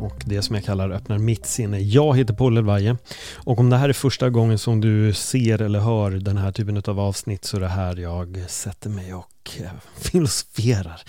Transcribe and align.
och 0.00 0.22
det 0.26 0.42
som 0.42 0.54
jag 0.54 0.64
kallar 0.64 0.90
Öppnar 0.90 1.18
mitt 1.18 1.46
sinne. 1.46 1.78
Jag 1.78 2.16
heter 2.16 2.34
Paul 2.34 2.56
Elvaje 2.56 2.96
och 3.34 3.58
om 3.58 3.70
det 3.70 3.76
här 3.76 3.88
är 3.88 3.92
första 3.92 4.30
gången 4.30 4.58
som 4.58 4.80
du 4.80 5.14
ser 5.14 5.62
eller 5.62 5.80
hör 5.80 6.10
den 6.10 6.36
här 6.36 6.52
typen 6.52 6.82
av 6.86 7.00
avsnitt 7.00 7.44
så 7.44 7.56
är 7.56 7.60
det 7.60 7.68
här 7.68 7.96
jag 7.96 8.44
sätter 8.48 8.90
mig 8.90 9.14
och 9.14 9.50
eh, 9.60 9.70
filosoferar. 9.96 11.02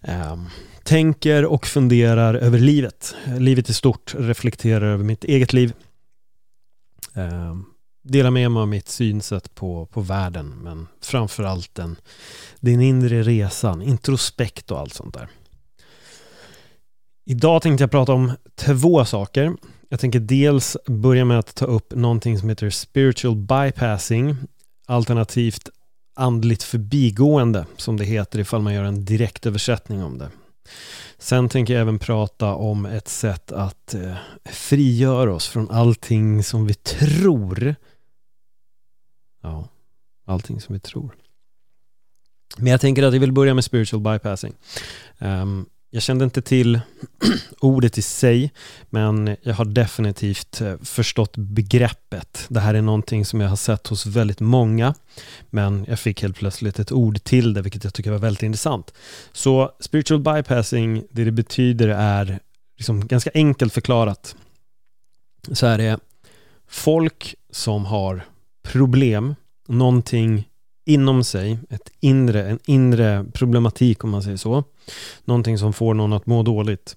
Um, 0.00 0.48
tänker 0.82 1.44
och 1.44 1.66
funderar 1.66 2.34
över 2.34 2.58
livet. 2.58 3.14
Livet 3.38 3.68
i 3.68 3.74
stort, 3.74 4.14
reflekterar 4.18 4.86
över 4.86 5.04
mitt 5.04 5.24
eget 5.24 5.52
liv. 5.52 5.72
Um, 7.14 7.64
delar 8.02 8.30
med 8.30 8.50
mig 8.50 8.60
av 8.60 8.68
mitt 8.68 8.88
synsätt 8.88 9.54
på, 9.54 9.86
på 9.86 10.00
världen 10.00 10.48
men 10.62 10.88
framförallt 11.00 11.74
den, 11.74 11.96
den 12.60 12.80
inre 12.80 13.22
resan, 13.22 13.82
introspekt 13.82 14.70
och 14.70 14.78
allt 14.78 14.94
sånt 14.94 15.14
där. 15.14 15.28
Idag 17.24 17.62
tänkte 17.62 17.82
jag 17.82 17.90
prata 17.90 18.12
om 18.12 18.32
två 18.54 19.04
saker. 19.04 19.56
Jag 19.88 20.00
tänker 20.00 20.20
dels 20.20 20.76
börja 20.86 21.24
med 21.24 21.38
att 21.38 21.54
ta 21.54 21.64
upp 21.64 21.94
någonting 21.94 22.38
som 22.38 22.48
heter 22.48 22.70
spiritual 22.70 23.36
bypassing, 23.36 24.36
alternativt 24.86 25.68
andligt 26.14 26.62
förbigående, 26.62 27.66
som 27.76 27.96
det 27.96 28.04
heter 28.04 28.38
ifall 28.38 28.62
man 28.62 28.74
gör 28.74 28.84
en 28.84 29.04
direktöversättning 29.04 30.02
om 30.02 30.18
det. 30.18 30.30
Sen 31.18 31.48
tänker 31.48 31.72
jag 31.74 31.80
även 31.80 31.98
prata 31.98 32.54
om 32.54 32.86
ett 32.86 33.08
sätt 33.08 33.52
att 33.52 33.94
eh, 33.94 34.14
frigöra 34.44 35.34
oss 35.34 35.48
från 35.48 35.70
allting 35.70 36.44
som 36.44 36.66
vi 36.66 36.74
tror. 36.74 37.74
Ja, 39.42 39.68
allting 40.26 40.60
som 40.60 40.72
vi 40.72 40.80
tror. 40.80 41.14
Men 42.56 42.66
jag 42.66 42.80
tänker 42.80 43.02
att 43.02 43.12
jag 43.12 43.20
vill 43.20 43.32
börja 43.32 43.54
med 43.54 43.64
spiritual 43.64 44.00
bypassing. 44.00 44.54
Um, 45.18 45.66
jag 45.94 46.02
kände 46.02 46.24
inte 46.24 46.42
till 46.42 46.80
ordet 47.60 47.98
i 47.98 48.02
sig, 48.02 48.52
men 48.90 49.36
jag 49.42 49.54
har 49.54 49.64
definitivt 49.64 50.60
eh, 50.60 50.76
förstått 50.82 51.36
begreppet. 51.36 52.46
Det 52.48 52.60
här 52.60 52.74
är 52.74 52.82
någonting 52.82 53.24
som 53.24 53.40
jag 53.40 53.48
har 53.48 53.56
sett 53.56 53.86
hos 53.86 54.06
väldigt 54.06 54.40
många, 54.40 54.94
men 55.50 55.84
jag 55.88 56.00
fick 56.00 56.22
helt 56.22 56.36
plötsligt 56.36 56.78
ett 56.78 56.92
ord 56.92 57.24
till 57.24 57.54
det, 57.54 57.62
vilket 57.62 57.84
jag 57.84 57.94
tycker 57.94 58.10
var 58.10 58.18
väldigt 58.18 58.42
intressant. 58.42 58.94
Så 59.32 59.72
spiritual 59.80 60.20
bypassing, 60.20 61.04
det 61.10 61.24
det 61.24 61.32
betyder 61.32 61.88
är 61.88 62.38
liksom 62.76 63.06
ganska 63.06 63.30
enkelt 63.34 63.72
förklarat. 63.72 64.36
Så 65.52 65.66
är 65.66 65.78
det 65.78 65.98
folk 66.68 67.34
som 67.50 67.84
har 67.84 68.24
problem, 68.62 69.34
någonting 69.68 70.48
inom 70.84 71.24
sig, 71.24 71.58
ett 71.70 71.90
inre, 72.00 72.48
en 72.48 72.58
inre 72.66 73.24
problematik 73.32 74.04
om 74.04 74.10
man 74.10 74.22
säger 74.22 74.36
så. 74.36 74.64
Någonting 75.24 75.58
som 75.58 75.72
får 75.72 75.94
någon 75.94 76.12
att 76.12 76.26
må 76.26 76.42
dåligt. 76.42 76.96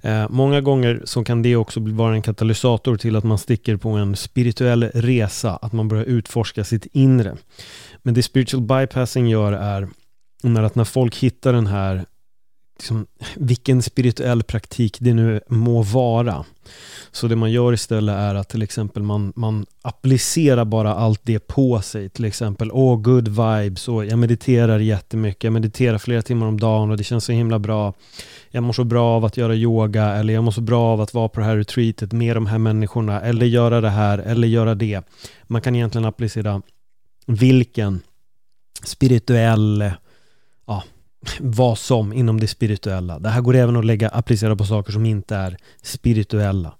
Eh, 0.00 0.28
många 0.28 0.60
gånger 0.60 1.02
så 1.04 1.24
kan 1.24 1.42
det 1.42 1.56
också 1.56 1.80
vara 1.80 2.14
en 2.14 2.22
katalysator 2.22 2.96
till 2.96 3.16
att 3.16 3.24
man 3.24 3.38
sticker 3.38 3.76
på 3.76 3.88
en 3.88 4.16
spirituell 4.16 4.84
resa, 4.94 5.56
att 5.56 5.72
man 5.72 5.88
börjar 5.88 6.04
utforska 6.04 6.64
sitt 6.64 6.86
inre. 6.92 7.36
Men 8.02 8.14
det 8.14 8.22
spiritual 8.22 8.62
bypassing 8.62 9.28
gör 9.28 9.52
är 9.52 9.88
när, 10.42 10.62
att 10.62 10.74
när 10.74 10.84
folk 10.84 11.16
hittar 11.16 11.52
den 11.52 11.66
här 11.66 12.04
liksom, 12.78 13.06
vilken 13.36 13.82
spirituell 13.82 14.42
praktik 14.42 14.96
det 15.00 15.14
nu 15.14 15.40
må 15.48 15.82
vara. 15.82 16.44
Så 17.12 17.28
det 17.28 17.36
man 17.36 17.52
gör 17.52 17.72
istället 17.72 18.14
är 18.14 18.34
att 18.34 18.48
till 18.48 18.62
exempel 18.62 19.02
man, 19.02 19.32
man 19.36 19.66
applicerar 19.82 20.64
bara 20.64 20.94
allt 20.94 21.20
det 21.22 21.38
på 21.38 21.80
sig. 21.82 22.08
Till 22.08 22.24
exempel, 22.24 22.70
åh, 22.72 22.94
oh, 22.94 23.00
good 23.00 23.28
vibes 23.28 23.88
och 23.88 24.06
jag 24.06 24.18
mediterar 24.18 24.78
jättemycket. 24.78 25.44
Jag 25.44 25.52
mediterar 25.52 25.98
flera 25.98 26.22
timmar 26.22 26.46
om 26.46 26.60
dagen 26.60 26.90
och 26.90 26.96
det 26.96 27.04
känns 27.04 27.24
så 27.24 27.32
himla 27.32 27.58
bra. 27.58 27.94
Jag 28.50 28.62
mår 28.62 28.72
så 28.72 28.84
bra 28.84 29.16
av 29.16 29.24
att 29.24 29.36
göra 29.36 29.54
yoga 29.54 30.04
eller 30.04 30.34
jag 30.34 30.44
mår 30.44 30.52
så 30.52 30.60
bra 30.60 30.92
av 30.92 31.00
att 31.00 31.14
vara 31.14 31.28
på 31.28 31.40
det 31.40 31.46
här 31.46 31.56
retreatet 31.56 32.12
med 32.12 32.36
de 32.36 32.46
här 32.46 32.58
människorna 32.58 33.20
eller 33.20 33.46
göra 33.46 33.80
det 33.80 33.90
här 33.90 34.18
eller 34.18 34.48
göra 34.48 34.74
det. 34.74 35.02
Man 35.42 35.62
kan 35.62 35.76
egentligen 35.76 36.04
applicera 36.04 36.62
vilken 37.26 38.00
spirituell 38.84 39.92
vad 41.40 41.78
som 41.78 42.12
inom 42.12 42.40
det 42.40 42.46
spirituella. 42.46 43.18
Det 43.18 43.28
här 43.28 43.40
går 43.40 43.56
även 43.56 43.76
att 43.76 43.84
lägga, 43.84 44.08
applicera 44.08 44.56
på 44.56 44.64
saker 44.64 44.92
som 44.92 45.06
inte 45.06 45.36
är 45.36 45.56
spirituella. 45.82 46.74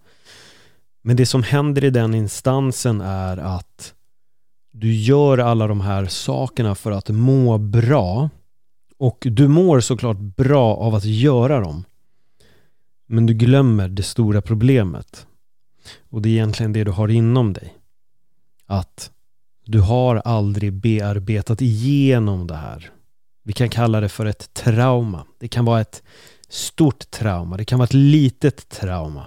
Men 1.02 1.16
det 1.16 1.26
som 1.26 1.42
händer 1.42 1.84
i 1.84 1.90
den 1.90 2.14
instansen 2.14 3.00
är 3.00 3.36
att 3.36 3.94
du 4.72 4.94
gör 4.94 5.38
alla 5.38 5.66
de 5.66 5.80
här 5.80 6.06
sakerna 6.06 6.74
för 6.74 6.90
att 6.92 7.08
må 7.08 7.58
bra 7.58 8.30
och 8.98 9.26
du 9.30 9.48
mår 9.48 9.80
såklart 9.80 10.18
bra 10.18 10.76
av 10.76 10.94
att 10.94 11.04
göra 11.04 11.60
dem. 11.60 11.84
Men 13.06 13.26
du 13.26 13.34
glömmer 13.34 13.88
det 13.88 14.02
stora 14.02 14.42
problemet. 14.42 15.26
Och 16.10 16.22
det 16.22 16.28
är 16.28 16.32
egentligen 16.32 16.72
det 16.72 16.84
du 16.84 16.90
har 16.90 17.08
inom 17.08 17.52
dig. 17.52 17.74
Att 18.66 19.10
du 19.64 19.80
har 19.80 20.16
aldrig 20.16 20.72
bearbetat 20.72 21.62
igenom 21.62 22.46
det 22.46 22.56
här. 22.56 22.90
Vi 23.42 23.52
kan 23.52 23.68
kalla 23.68 24.00
det 24.00 24.08
för 24.08 24.26
ett 24.26 24.54
trauma. 24.54 25.26
Det 25.38 25.48
kan 25.48 25.64
vara 25.64 25.80
ett 25.80 26.02
stort 26.48 27.10
trauma. 27.10 27.56
Det 27.56 27.64
kan 27.64 27.78
vara 27.78 27.84
ett 27.84 27.94
litet 27.94 28.68
trauma. 28.68 29.26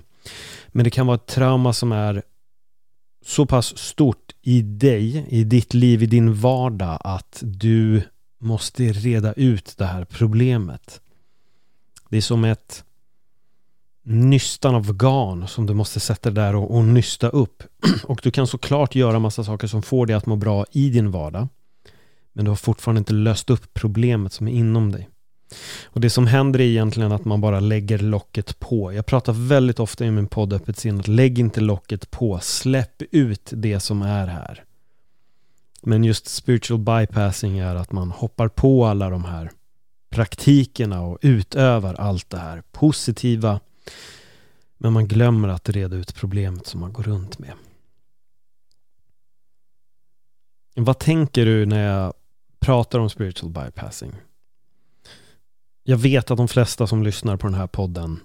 Men 0.67 0.83
det 0.83 0.89
kan 0.89 1.07
vara 1.07 1.15
ett 1.15 1.25
trauma 1.27 1.73
som 1.73 1.91
är 1.91 2.23
så 3.25 3.45
pass 3.45 3.77
stort 3.77 4.31
i 4.41 4.61
dig, 4.61 5.25
i 5.29 5.43
ditt 5.43 5.73
liv, 5.73 6.03
i 6.03 6.05
din 6.05 6.33
vardag 6.33 7.01
att 7.03 7.39
du 7.45 8.01
måste 8.39 8.83
reda 8.83 9.33
ut 9.33 9.77
det 9.77 9.85
här 9.85 10.05
problemet. 10.05 11.01
Det 12.09 12.17
är 12.17 12.21
som 12.21 12.43
ett 12.43 12.83
nystan 14.03 14.75
av 14.75 14.93
garn 14.93 15.47
som 15.47 15.65
du 15.65 15.73
måste 15.73 15.99
sätta 15.99 16.31
där 16.31 16.55
och, 16.55 16.75
och 16.75 16.83
nysta 16.83 17.29
upp. 17.29 17.63
Och 18.03 18.19
du 18.23 18.31
kan 18.31 18.47
såklart 18.47 18.95
göra 18.95 19.19
massa 19.19 19.43
saker 19.43 19.67
som 19.67 19.81
får 19.81 20.05
dig 20.05 20.15
att 20.15 20.25
må 20.25 20.35
bra 20.35 20.65
i 20.71 20.89
din 20.89 21.11
vardag. 21.11 21.47
Men 22.35 22.45
du 22.45 22.51
har 22.51 22.55
fortfarande 22.55 22.99
inte 22.99 23.13
löst 23.13 23.49
upp 23.49 23.73
problemet 23.73 24.33
som 24.33 24.47
är 24.47 24.51
inom 24.51 24.91
dig. 24.91 25.09
Och 25.83 26.01
det 26.01 26.09
som 26.09 26.27
händer 26.27 26.59
är 26.59 26.65
egentligen 26.65 27.11
att 27.11 27.25
man 27.25 27.41
bara 27.41 27.59
lägger 27.59 27.99
locket 27.99 28.59
på. 28.59 28.93
Jag 28.93 29.05
pratar 29.05 29.33
väldigt 29.33 29.79
ofta 29.79 30.05
i 30.05 30.11
min 30.11 30.27
podd 30.27 30.53
Öppet 30.53 30.77
sinne 30.77 30.99
att 30.99 31.07
lägg 31.07 31.39
inte 31.39 31.61
locket 31.61 32.11
på. 32.11 32.39
Släpp 32.39 33.01
ut 33.11 33.49
det 33.55 33.79
som 33.79 34.01
är 34.01 34.27
här. 34.27 34.63
Men 35.81 36.03
just 36.03 36.27
spiritual 36.27 36.79
bypassing 36.79 37.59
är 37.59 37.75
att 37.75 37.91
man 37.91 38.11
hoppar 38.11 38.47
på 38.47 38.85
alla 38.85 39.09
de 39.09 39.25
här 39.25 39.51
praktikerna 40.09 41.01
och 41.01 41.17
utövar 41.21 41.93
allt 41.93 42.29
det 42.29 42.37
här 42.37 42.63
positiva. 42.71 43.59
Men 44.77 44.93
man 44.93 45.07
glömmer 45.07 45.47
att 45.47 45.69
reda 45.69 45.95
ut 45.95 46.15
problemet 46.15 46.67
som 46.67 46.79
man 46.79 46.93
går 46.93 47.03
runt 47.03 47.39
med. 47.39 47.53
Vad 50.75 50.99
tänker 50.99 51.45
du 51.45 51.65
när 51.65 51.87
jag 51.87 52.13
pratar 52.65 52.99
om 52.99 53.09
spiritual 53.09 53.51
bypassing. 53.51 54.11
Jag 55.83 55.97
vet 55.97 56.31
att 56.31 56.37
de 56.37 56.47
flesta 56.47 56.87
som 56.87 57.03
lyssnar 57.03 57.37
på 57.37 57.47
den 57.47 57.53
här 57.53 57.67
podden 57.67 58.19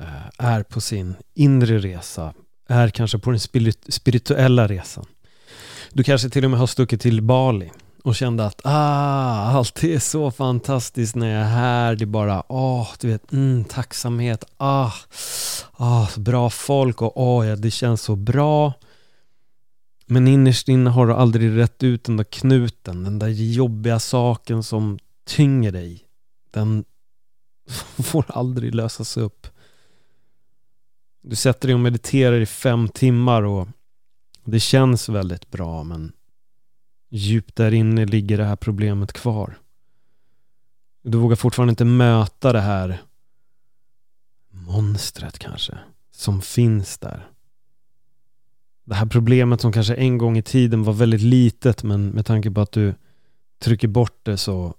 eh, 0.00 0.46
är 0.46 0.62
på 0.62 0.80
sin 0.80 1.14
inre 1.34 1.78
resa, 1.78 2.34
är 2.68 2.88
kanske 2.88 3.18
på 3.18 3.30
den 3.30 3.40
spirituella 3.88 4.66
resan. 4.66 5.06
Du 5.92 6.04
kanske 6.04 6.30
till 6.30 6.44
och 6.44 6.50
med 6.50 6.60
har 6.60 6.66
stuckit 6.66 7.00
till 7.00 7.22
Bali 7.22 7.72
och 8.04 8.16
kände 8.16 8.46
att 8.46 8.60
ah, 8.64 9.56
allt 9.56 9.84
är 9.84 9.98
så 9.98 10.30
fantastiskt 10.30 11.14
när 11.14 11.28
jag 11.28 11.42
är 11.42 11.48
här. 11.48 11.96
Det 11.96 12.04
är 12.04 12.06
bara, 12.06 12.42
åh, 12.48 12.82
oh, 12.82 12.88
du 13.00 13.08
vet, 13.08 13.32
mm, 13.32 13.64
tacksamhet, 13.64 14.44
ah, 14.56 14.92
ah, 15.72 16.08
bra 16.16 16.50
folk 16.50 17.02
och 17.02 17.12
åh, 17.16 17.42
oh, 17.42 17.48
ja, 17.48 17.56
det 17.56 17.70
känns 17.70 18.02
så 18.02 18.16
bra. 18.16 18.72
Men 20.06 20.28
innerst 20.28 20.68
inne 20.68 20.90
har 20.90 21.06
du 21.06 21.12
aldrig 21.12 21.56
rätt 21.56 21.82
ut 21.82 22.04
den 22.04 22.16
där 22.16 22.24
knuten, 22.24 23.04
den 23.04 23.18
där 23.18 23.28
jobbiga 23.28 24.00
saken 24.00 24.62
som 24.62 24.98
tynger 25.24 25.72
dig. 25.72 26.04
Den 26.50 26.84
får 28.04 28.24
aldrig 28.28 28.74
lösas 28.74 29.16
upp. 29.16 29.46
Du 31.22 31.36
sätter 31.36 31.68
dig 31.68 31.74
och 31.74 31.80
mediterar 31.80 32.40
i 32.40 32.46
fem 32.46 32.88
timmar 32.88 33.42
och 33.42 33.68
det 34.44 34.60
känns 34.60 35.08
väldigt 35.08 35.50
bra 35.50 35.84
men 35.84 36.12
djupt 37.10 37.56
där 37.56 37.74
inne 37.74 38.06
ligger 38.06 38.38
det 38.38 38.44
här 38.44 38.56
problemet 38.56 39.12
kvar. 39.12 39.58
Du 41.02 41.18
vågar 41.18 41.36
fortfarande 41.36 41.70
inte 41.70 41.84
möta 41.84 42.52
det 42.52 42.60
här 42.60 43.02
monstret 44.50 45.38
kanske 45.38 45.78
som 46.10 46.42
finns 46.42 46.98
där. 46.98 47.28
Det 48.84 48.94
här 48.94 49.06
problemet 49.06 49.60
som 49.60 49.72
kanske 49.72 49.94
en 49.94 50.18
gång 50.18 50.38
i 50.38 50.42
tiden 50.42 50.82
var 50.82 50.92
väldigt 50.92 51.20
litet 51.20 51.82
men 51.82 52.08
med 52.08 52.26
tanke 52.26 52.50
på 52.50 52.60
att 52.60 52.72
du 52.72 52.94
trycker 53.60 53.88
bort 53.88 54.20
det 54.22 54.36
så 54.36 54.74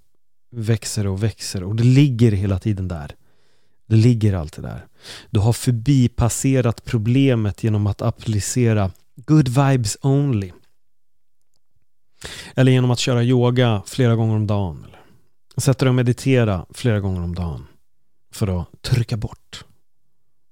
växer 0.52 1.04
det 1.04 1.10
och 1.10 1.24
växer 1.24 1.64
och 1.64 1.76
det 1.76 1.84
ligger 1.84 2.32
hela 2.32 2.60
tiden 2.60 2.88
där. 2.88 3.16
Det 3.88 3.96
ligger 3.96 4.34
alltid 4.34 4.64
där. 4.64 4.86
Du 5.30 5.40
har 5.40 5.54
förbipasserat 5.54 6.86
problemet 6.86 7.64
genom 7.64 7.88
att 7.88 8.02
applicera 8.02 8.92
good 9.16 9.48
vibes 9.48 9.98
only. 10.02 10.52
Eller 12.56 12.72
genom 12.72 12.92
att 12.92 13.00
köra 13.00 13.24
yoga 13.24 13.84
flera 13.86 14.16
gånger 14.16 14.36
om 14.36 14.48
dagen. 14.48 14.86
Sätta 15.58 15.86
dig 15.86 15.90
och 15.90 15.96
meditera 15.96 16.66
flera 16.70 17.00
gånger 17.00 17.22
om 17.22 17.36
dagen. 17.36 17.68
För 18.32 18.62
att 18.62 18.82
trycka 18.82 19.18
bort 19.18 19.66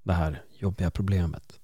det 0.04 0.14
här 0.14 0.42
jobbiga 0.60 0.92
problemet. 0.92 1.60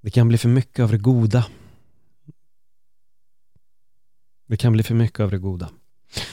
Det 0.00 0.10
kan 0.10 0.28
bli 0.28 0.38
för 0.38 0.48
mycket 0.48 0.82
av 0.82 0.90
det 0.90 0.98
goda. 0.98 1.46
Det 4.48 4.56
kan 4.56 4.72
bli 4.72 4.82
för 4.82 4.94
mycket 4.94 5.20
av 5.20 5.30
det 5.30 5.38
goda. 5.38 5.70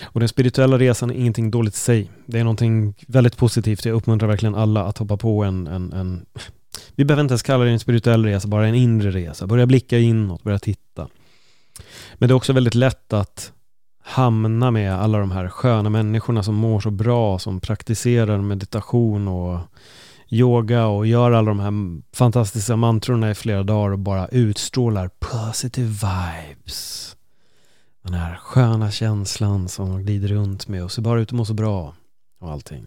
Och 0.04 0.20
den 0.20 0.30
spirituella 0.30 0.78
resan 0.78 1.12
är 1.12 1.16
ingenting 1.16 1.52
dåligt 1.52 1.74
i 1.74 1.78
sig. 1.78 2.12
Det 2.26 2.40
är 2.40 2.44
någonting 2.44 2.96
väldigt 3.08 3.38
positivt. 3.38 3.86
Jag 3.86 3.96
uppmuntrar 3.96 4.30
verkligen 4.30 4.56
alla 4.56 4.84
att 4.84 4.98
hoppa 4.98 5.18
på 5.18 5.44
en, 5.44 5.68
en, 5.68 5.94
en 5.94 6.26
vi 6.96 7.06
behöver 7.06 7.22
inte 7.22 7.32
ens 7.32 7.44
kalla 7.44 7.64
det 7.64 7.72
en 7.72 7.80
spirituell 7.80 8.26
resa, 8.26 8.48
bara 8.48 8.68
en 8.68 8.76
inre 8.76 9.12
resa. 9.12 9.48
Börja 9.48 9.66
blicka 9.66 10.00
inåt, 10.00 10.44
börja 10.44 10.60
titta. 10.60 11.08
Men 12.14 12.30
det 12.30 12.34
är 12.34 12.36
också 12.36 12.54
väldigt 12.54 12.76
lätt 12.76 13.14
att 13.14 13.52
hamna 14.04 14.72
med 14.72 14.94
alla 14.94 15.18
de 15.18 15.32
här 15.32 15.50
sköna 15.50 15.90
människorna 15.90 16.44
som 16.44 16.56
mår 16.56 16.80
så 16.80 16.92
bra, 16.92 17.40
som 17.40 17.60
praktiserar 17.60 18.38
meditation 18.38 19.28
och 19.28 19.60
yoga 20.30 20.86
och 20.86 21.08
gör 21.08 21.32
alla 21.32 21.50
de 21.50 21.60
här 21.60 22.02
fantastiska 22.16 22.76
mantrorna 22.76 23.32
i 23.32 23.36
flera 23.36 23.64
dagar 23.64 23.92
och 23.92 24.00
bara 24.00 24.28
utstrålar 24.28 25.10
positive 25.20 25.88
vibes. 25.88 27.16
Den 28.04 28.14
här 28.14 28.36
sköna 28.36 28.92
känslan 28.92 29.68
som 29.70 30.04
glider 30.04 30.28
runt 30.28 30.68
med 30.68 30.84
och 30.84 30.92
ser 30.92 31.02
bara 31.02 31.20
ut 31.22 31.30
att 31.30 31.38
må 31.38 31.46
så 31.46 31.54
bra 31.54 31.96
och 32.40 32.52
allting. 32.52 32.86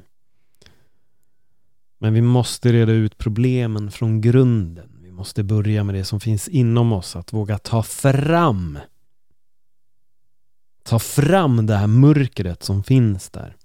Men 1.98 2.14
vi 2.14 2.22
måste 2.22 2.72
reda 2.72 2.92
ut 2.92 3.18
problemen 3.18 3.90
från 3.90 4.20
grunden. 4.20 4.98
Vi 5.02 5.12
måste 5.12 5.42
börja 5.42 5.84
med 5.84 5.94
det 5.94 6.04
som 6.04 6.20
finns 6.20 6.48
inom 6.48 6.92
oss, 6.92 7.16
att 7.16 7.32
våga 7.32 7.58
ta 7.58 7.82
fram 7.82 8.78
Ta 10.82 10.98
fram 10.98 11.66
det 11.66 11.76
här 11.76 11.86
mörkret 11.86 12.62
som 12.62 12.84
finns 12.84 13.30
där. 13.30 13.56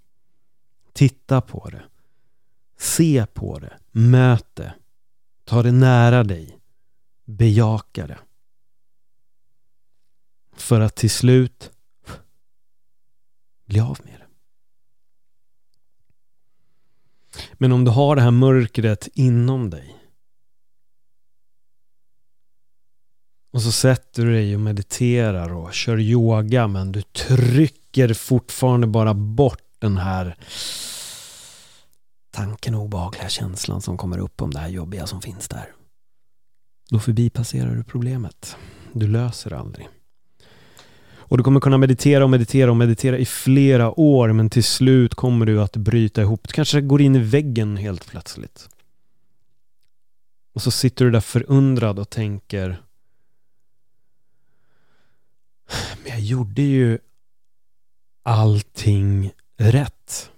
Titta 0.94 1.42
på 1.42 1.70
det. 1.70 1.84
Se 2.78 3.26
på 3.34 3.60
det. 3.60 3.80
Möt 3.92 4.56
det. 4.56 4.74
Ta 5.44 5.64
det 5.64 5.72
nära 5.72 6.24
dig. 6.24 6.60
Bejaka 7.26 8.08
det. 8.08 8.20
För 10.56 10.82
att 10.82 10.96
till 10.96 11.10
slut 11.10 11.72
bli 13.66 13.80
av 13.80 14.00
med 14.04 14.20
det. 14.20 14.26
Men 17.54 17.72
om 17.72 17.86
du 17.86 17.92
har 17.92 18.16
det 18.16 18.22
här 18.22 18.32
mörkret 18.32 19.08
inom 19.14 19.70
dig 19.70 19.96
och 23.56 23.62
så 23.62 23.72
sätter 23.72 24.26
du 24.26 24.34
dig 24.34 24.56
och 24.56 24.62
mediterar 24.62 25.54
och 25.54 25.74
kör 25.74 26.00
yoga 26.00 26.68
men 26.68 26.92
du 26.92 27.02
trycker 27.02 28.14
fortfarande 28.14 28.88
bara 28.88 29.14
bort 29.14 29.64
den 29.80 29.98
här 29.98 30.38
tanken 32.36 32.76
och 32.76 32.82
obehagliga 32.82 33.30
känslan 33.30 33.82
som 33.82 33.98
kommer 33.98 34.18
upp 34.18 34.42
om 34.42 34.52
det 34.52 34.60
här 34.60 34.70
jobbiga 34.70 35.08
som 35.08 35.22
finns 35.22 35.48
där. 35.48 35.74
Då 36.90 37.00
förbipasserar 37.00 37.76
du 37.76 37.84
problemet. 37.84 38.58
Du 38.94 39.08
löser 39.08 39.50
det 39.50 39.60
aldrig. 39.60 39.88
Och 41.16 41.38
du 41.38 41.44
kommer 41.44 41.60
kunna 41.60 41.78
meditera 41.78 42.24
och 42.24 42.30
meditera 42.30 42.72
och 42.72 42.78
meditera 42.78 43.18
i 43.18 43.26
flera 43.26 44.00
år 44.00 44.32
men 44.32 44.50
till 44.50 44.64
slut 44.64 45.16
kommer 45.16 45.46
du 45.46 45.62
att 45.62 45.76
bryta 45.78 46.22
ihop. 46.22 46.48
Du 46.48 46.54
kanske 46.54 46.82
går 46.82 47.02
in 47.02 47.16
i 47.16 47.20
väggen 47.20 47.78
helt 47.78 48.08
plötsligt. 48.08 48.70
Och 50.54 50.62
så 50.62 50.72
sitter 50.72 51.06
du 51.06 51.12
där 51.12 51.22
förundrad 51.22 52.00
och 52.00 52.10
tänker 52.10 52.82
Men 56.04 56.12
jag 56.12 56.20
gjorde 56.20 56.62
ju 56.62 57.00
allting 58.24 59.32
rätt. 59.58 60.32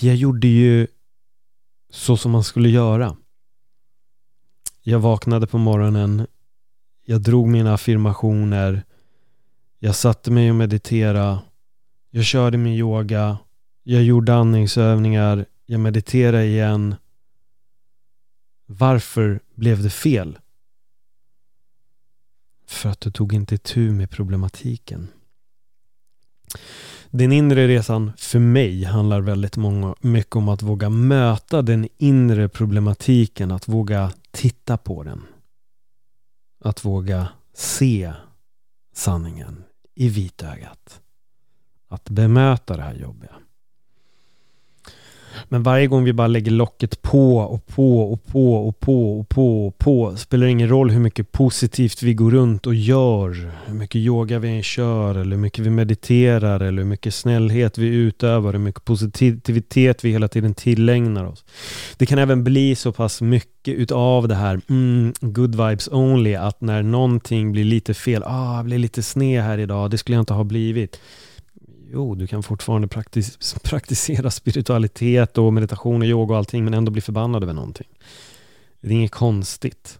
Jag 0.00 0.16
gjorde 0.16 0.48
ju 0.48 0.86
så 1.90 2.16
som 2.16 2.32
man 2.32 2.44
skulle 2.44 2.68
göra. 2.68 3.16
Jag 4.82 4.98
vaknade 4.98 5.46
på 5.46 5.58
morgonen, 5.58 6.26
jag 7.04 7.20
drog 7.20 7.48
mina 7.48 7.74
affirmationer. 7.74 8.82
Jag 9.78 9.94
satte 9.94 10.30
mig 10.30 10.50
och 10.50 10.56
mediterade. 10.56 11.38
Jag 12.10 12.24
körde 12.24 12.58
min 12.58 12.72
yoga. 12.74 13.38
Jag 13.82 14.02
gjorde 14.02 14.34
andningsövningar. 14.34 15.46
Jag 15.66 15.80
mediterade 15.80 16.44
igen. 16.44 16.94
Varför 18.66 19.40
blev 19.54 19.82
det 19.82 19.90
fel? 19.90 20.38
För 22.66 22.88
att 22.88 23.00
du 23.00 23.10
tog 23.10 23.32
inte 23.32 23.58
tur 23.58 23.90
med 23.92 24.10
problematiken. 24.10 25.08
Den 27.10 27.32
inre 27.32 27.68
resan 27.68 28.12
för 28.16 28.38
mig 28.38 28.84
handlar 28.84 29.20
väldigt 29.20 29.56
många, 29.56 29.94
mycket 30.00 30.36
om 30.36 30.48
att 30.48 30.62
våga 30.62 30.90
möta 30.90 31.62
den 31.62 31.88
inre 31.98 32.48
problematiken, 32.48 33.50
att 33.50 33.68
våga 33.68 34.12
titta 34.30 34.76
på 34.76 35.02
den. 35.02 35.22
Att 36.64 36.84
våga 36.84 37.28
se 37.54 38.12
sanningen 38.94 39.64
i 39.94 40.08
vitögat. 40.08 41.00
Att 41.88 42.10
bemöta 42.10 42.76
det 42.76 42.82
här 42.82 42.94
jobbiga. 42.94 43.32
Men 45.48 45.62
varje 45.62 45.86
gång 45.86 46.04
vi 46.04 46.12
bara 46.12 46.26
lägger 46.26 46.50
locket 46.50 47.02
på 47.02 47.38
och 47.38 47.66
på 47.66 48.12
och 48.12 48.24
på 48.26 48.68
och 48.68 48.80
på 48.80 49.20
och 49.20 49.28
på 49.28 49.66
och 49.66 49.78
på 49.78 50.16
spelar 50.16 50.46
det 50.46 50.50
ingen 50.50 50.68
roll 50.68 50.90
hur 50.90 51.00
mycket 51.00 51.32
positivt 51.32 52.02
vi 52.02 52.14
går 52.14 52.30
runt 52.30 52.66
och 52.66 52.74
gör. 52.74 53.52
Hur 53.66 53.74
mycket 53.74 53.96
yoga 53.96 54.38
vi 54.38 54.48
än 54.48 54.62
kör 54.62 55.14
eller 55.14 55.36
hur 55.36 55.42
mycket 55.42 55.66
vi 55.66 55.70
mediterar 55.70 56.60
eller 56.60 56.82
hur 56.82 56.88
mycket 56.88 57.14
snällhet 57.14 57.78
vi 57.78 57.86
utövar. 57.86 58.52
Hur 58.52 58.60
mycket 58.60 58.84
positivitet 58.84 60.04
vi 60.04 60.10
hela 60.10 60.28
tiden 60.28 60.54
tillägnar 60.54 61.24
oss. 61.24 61.44
Det 61.96 62.06
kan 62.06 62.18
även 62.18 62.44
bli 62.44 62.74
så 62.74 62.92
pass 62.92 63.20
mycket 63.20 63.74
utav 63.74 64.28
det 64.28 64.34
här 64.34 64.60
mm, 64.68 65.12
good 65.20 65.54
vibes 65.54 65.88
only 65.88 66.34
att 66.34 66.60
när 66.60 66.82
någonting 66.82 67.52
blir 67.52 67.64
lite 67.64 67.94
fel, 67.94 68.22
ah, 68.26 68.56
jag 68.56 68.64
blev 68.64 68.78
lite 68.78 69.02
sned 69.02 69.42
här 69.42 69.58
idag, 69.58 69.90
det 69.90 69.98
skulle 69.98 70.16
jag 70.16 70.22
inte 70.22 70.34
ha 70.34 70.44
blivit 70.44 71.00
Jo, 71.96 72.14
du 72.14 72.26
kan 72.26 72.42
fortfarande 72.42 72.88
praktis 72.88 73.54
praktisera 73.62 74.30
spiritualitet 74.30 75.38
och 75.38 75.52
meditation 75.52 76.02
och 76.02 76.08
yoga 76.08 76.34
och 76.34 76.38
allting 76.38 76.64
men 76.64 76.74
ändå 76.74 76.92
bli 76.92 77.00
förbannad 77.00 77.42
över 77.42 77.52
någonting. 77.52 77.86
Det 78.80 78.88
är 78.88 78.92
inget 78.92 79.12
konstigt. 79.12 79.98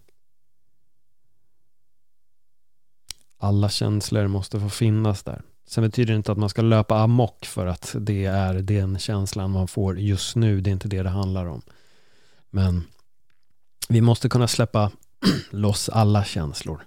Alla 3.38 3.68
känslor 3.68 4.26
måste 4.26 4.60
få 4.60 4.68
finnas 4.68 5.22
där. 5.22 5.42
Sen 5.66 5.84
betyder 5.84 6.12
det 6.12 6.16
inte 6.16 6.32
att 6.32 6.38
man 6.38 6.48
ska 6.48 6.62
löpa 6.62 6.98
amok 6.98 7.46
för 7.46 7.66
att 7.66 7.94
det 7.98 8.24
är 8.24 8.54
den 8.54 8.98
känslan 8.98 9.50
man 9.50 9.68
får 9.68 9.98
just 9.98 10.36
nu. 10.36 10.60
Det 10.60 10.70
är 10.70 10.72
inte 10.72 10.88
det 10.88 11.02
det 11.02 11.10
handlar 11.10 11.46
om. 11.46 11.62
Men 12.50 12.84
vi 13.88 14.00
måste 14.00 14.28
kunna 14.28 14.48
släppa 14.48 14.90
loss 15.50 15.88
alla 15.88 16.24
känslor. 16.24 16.86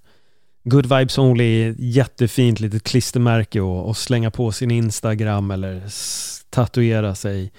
Good 0.69 0.85
Vibes 0.85 1.17
Only 1.17 1.43
är 1.43 1.71
ett 1.71 1.75
jättefint 1.79 2.59
litet 2.59 2.83
klistermärke 2.83 3.61
och, 3.61 3.87
och 3.87 3.97
slänga 3.97 4.31
på 4.31 4.51
sin 4.51 4.71
Instagram 4.71 5.51
eller 5.51 5.83
tatuera 6.49 7.15
sig 7.15 7.51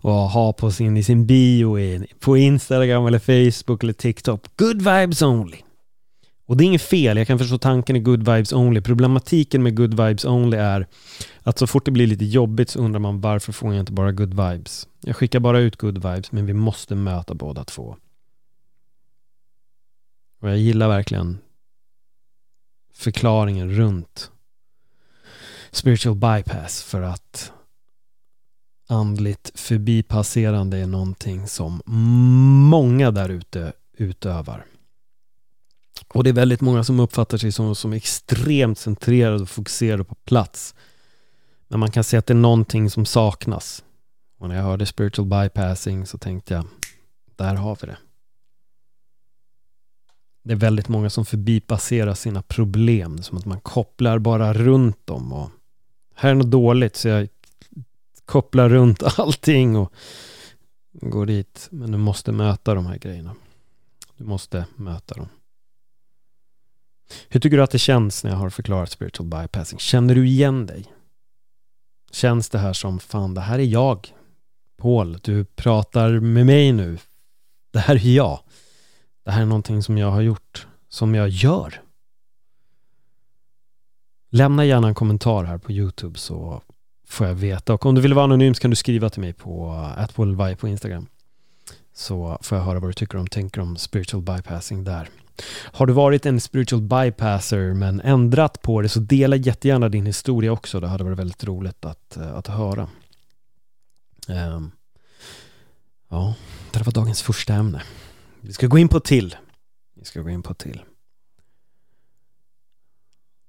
och 0.00 0.12
ha 0.12 0.52
på 0.52 0.70
sin, 0.70 0.96
i 0.96 1.02
sin 1.02 1.26
bio 1.26 1.78
i, 1.78 2.06
på 2.20 2.36
Instagram 2.36 3.06
eller 3.06 3.18
Facebook 3.18 3.82
eller 3.82 3.92
TikTok. 3.92 4.46
Good 4.56 4.76
Vibes 4.76 5.22
Only. 5.22 5.56
Och 6.46 6.56
det 6.56 6.64
är 6.64 6.66
inget 6.66 6.82
fel, 6.82 7.16
jag 7.16 7.26
kan 7.26 7.38
förstå 7.38 7.58
tanken 7.58 7.96
i 7.96 8.00
Good 8.00 8.18
Vibes 8.18 8.52
Only. 8.52 8.80
Problematiken 8.80 9.62
med 9.62 9.76
Good 9.76 10.00
Vibes 10.00 10.24
Only 10.24 10.56
är 10.56 10.86
att 11.42 11.58
så 11.58 11.66
fort 11.66 11.84
det 11.84 11.90
blir 11.90 12.06
lite 12.06 12.24
jobbigt 12.24 12.70
så 12.70 12.78
undrar 12.78 13.00
man 13.00 13.20
varför 13.20 13.52
får 13.52 13.74
jag 13.74 13.82
inte 13.82 13.92
bara 13.92 14.12
Good 14.12 14.34
Vibes? 14.34 14.88
Jag 15.00 15.16
skickar 15.16 15.40
bara 15.40 15.58
ut 15.58 15.76
Good 15.76 15.94
Vibes 15.94 16.32
men 16.32 16.46
vi 16.46 16.52
måste 16.52 16.94
möta 16.94 17.34
båda 17.34 17.64
två. 17.64 17.96
Och 20.40 20.50
jag 20.50 20.58
gillar 20.58 20.88
verkligen 20.88 21.38
förklaringen 22.96 23.70
runt 23.70 24.30
spiritual 25.70 26.14
bypass 26.14 26.82
för 26.82 27.02
att 27.02 27.52
andligt 28.88 29.52
förbipasserande 29.54 30.78
är 30.78 30.86
någonting 30.86 31.48
som 31.48 31.82
många 32.70 33.10
där 33.10 33.28
ute 33.28 33.72
utövar. 33.96 34.66
Och 36.08 36.24
det 36.24 36.30
är 36.30 36.34
väldigt 36.34 36.60
många 36.60 36.84
som 36.84 37.00
uppfattar 37.00 37.38
sig 37.38 37.52
som, 37.52 37.74
som 37.74 37.92
extremt 37.92 38.78
centrerade 38.78 39.42
och 39.42 39.48
fokuserade 39.48 40.04
på 40.04 40.14
plats. 40.14 40.74
Men 41.68 41.80
man 41.80 41.90
kan 41.90 42.04
se 42.04 42.16
att 42.16 42.26
det 42.26 42.32
är 42.32 42.34
någonting 42.34 42.90
som 42.90 43.06
saknas. 43.06 43.84
Och 44.38 44.48
när 44.48 44.56
jag 44.56 44.62
hörde 44.62 44.86
spiritual 44.86 45.26
bypassing 45.26 46.06
så 46.06 46.18
tänkte 46.18 46.54
jag, 46.54 46.64
där 47.36 47.54
har 47.54 47.78
vi 47.80 47.86
det. 47.86 47.96
Det 50.46 50.52
är 50.52 50.56
väldigt 50.56 50.88
många 50.88 51.10
som 51.10 51.24
förbipasserar 51.24 52.14
sina 52.14 52.42
problem, 52.42 53.22
som 53.22 53.38
att 53.38 53.44
man 53.44 53.60
kopplar 53.60 54.18
bara 54.18 54.52
runt 54.52 55.06
dem. 55.06 55.32
Och 55.32 55.50
här 56.14 56.30
är 56.30 56.34
något 56.34 56.50
dåligt, 56.50 56.96
så 56.96 57.08
jag 57.08 57.28
kopplar 58.24 58.68
runt 58.68 59.02
allting 59.18 59.76
och 59.76 59.92
går 60.92 61.26
dit. 61.26 61.68
Men 61.70 61.92
du 61.92 61.98
måste 61.98 62.32
möta 62.32 62.74
de 62.74 62.86
här 62.86 62.98
grejerna. 62.98 63.34
Du 64.16 64.24
måste 64.24 64.66
möta 64.76 65.14
dem. 65.14 65.28
Hur 67.28 67.40
tycker 67.40 67.56
du 67.56 67.62
att 67.62 67.70
det 67.70 67.78
känns 67.78 68.24
när 68.24 68.30
jag 68.30 68.38
har 68.38 68.50
förklarat 68.50 68.90
spiritual 68.90 69.26
bypassing? 69.26 69.78
Känner 69.78 70.14
du 70.14 70.26
igen 70.28 70.66
dig? 70.66 70.84
Känns 72.12 72.48
det 72.48 72.58
här 72.58 72.72
som, 72.72 72.98
fan, 72.98 73.34
det 73.34 73.40
här 73.40 73.58
är 73.58 73.64
jag. 73.64 74.14
Paul, 74.76 75.18
du 75.22 75.44
pratar 75.44 76.20
med 76.20 76.46
mig 76.46 76.72
nu. 76.72 76.98
Det 77.70 77.78
här 77.78 77.94
är 77.94 78.14
jag. 78.16 78.40
Det 79.26 79.32
här 79.32 79.42
är 79.42 79.46
någonting 79.46 79.82
som 79.82 79.98
jag 79.98 80.10
har 80.10 80.20
gjort, 80.20 80.66
som 80.88 81.14
jag 81.14 81.28
gör. 81.28 81.80
Lämna 84.30 84.64
gärna 84.64 84.88
en 84.88 84.94
kommentar 84.94 85.44
här 85.44 85.58
på 85.58 85.72
Youtube 85.72 86.18
så 86.18 86.62
får 87.06 87.26
jag 87.26 87.34
veta. 87.34 87.74
Och 87.74 87.86
om 87.86 87.94
du 87.94 88.00
vill 88.00 88.14
vara 88.14 88.24
anonym 88.24 88.54
så 88.54 88.60
kan 88.60 88.70
du 88.70 88.76
skriva 88.76 89.10
till 89.10 89.20
mig 89.20 89.32
på 89.32 89.66
eh, 89.68 90.02
atwellby 90.02 90.56
på 90.56 90.68
Instagram. 90.68 91.06
Så 91.94 92.38
får 92.42 92.58
jag 92.58 92.64
höra 92.64 92.80
vad 92.80 92.90
du 92.90 92.94
tycker 92.94 93.18
om, 93.18 93.26
tänker 93.26 93.60
om 93.60 93.76
spiritual 93.76 94.22
bypassing 94.22 94.84
där. 94.84 95.08
Har 95.72 95.86
du 95.86 95.92
varit 95.92 96.26
en 96.26 96.40
spiritual 96.40 96.82
bypasser 96.82 97.74
men 97.74 98.00
ändrat 98.00 98.62
på 98.62 98.82
det 98.82 98.88
så 98.88 99.00
dela 99.00 99.36
jättegärna 99.36 99.88
din 99.88 100.06
historia 100.06 100.52
också. 100.52 100.80
Det 100.80 100.88
hade 100.88 101.04
varit 101.04 101.18
väldigt 101.18 101.44
roligt 101.44 101.84
att, 101.84 102.16
eh, 102.16 102.34
att 102.34 102.46
höra. 102.46 102.88
Um, 104.28 104.70
ja, 106.08 106.34
det 106.72 106.82
var 106.82 106.92
dagens 106.92 107.22
första 107.22 107.54
ämne. 107.54 107.82
Vi 108.46 108.52
ska 108.52 108.66
gå 108.66 108.78
in 108.78 108.88
på 108.88 109.00
till. 109.00 109.36
Vi 109.94 110.04
ska 110.04 110.20
gå 110.20 110.30
in 110.30 110.42
på 110.42 110.54
till. 110.54 110.82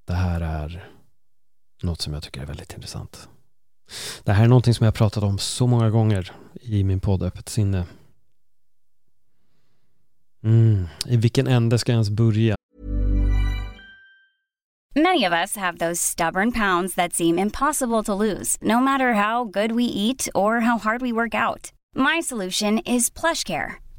Det 0.05 0.13
här 0.13 0.41
är 0.41 0.89
något 1.83 2.01
som 2.01 2.13
jag 2.13 2.23
tycker 2.23 2.41
är 2.41 2.45
väldigt 2.45 2.73
intressant. 2.73 3.29
Det 4.23 4.31
här 4.31 4.43
är 4.43 4.47
någonting 4.47 4.73
som 4.73 4.85
jag 4.85 4.93
pratat 4.93 5.23
om 5.23 5.37
så 5.37 5.67
många 5.67 5.89
gånger 5.89 6.31
i 6.61 6.83
min 6.83 6.99
podd 6.99 7.23
Öppet 7.23 7.49
sinne. 7.49 7.85
Mm, 10.43 10.87
I 11.05 11.17
vilken 11.17 11.47
ände 11.47 11.79
ska 11.79 11.91
jag 11.91 11.95
ens 11.95 12.09
börja? 12.09 12.55
Many 14.95 15.27
of 15.27 15.33
us 15.33 15.55
have 15.55 15.77
those 15.77 16.01
stubborn 16.03 16.51
pounds 16.51 16.95
that 16.95 17.13
seem 17.13 17.39
impossible 17.39 18.03
to 18.03 18.23
lose, 18.23 18.57
no 18.61 18.79
matter 18.81 19.13
how 19.13 19.45
good 19.45 19.71
we 19.71 19.83
eat 19.83 20.27
or 20.33 20.59
how 20.59 20.79
hard 20.79 21.01
we 21.01 21.11
work 21.11 21.33
out. 21.33 21.71
My 21.95 22.21
solution 22.23 22.79
is 22.79 23.11
PlushCare. 23.11 23.86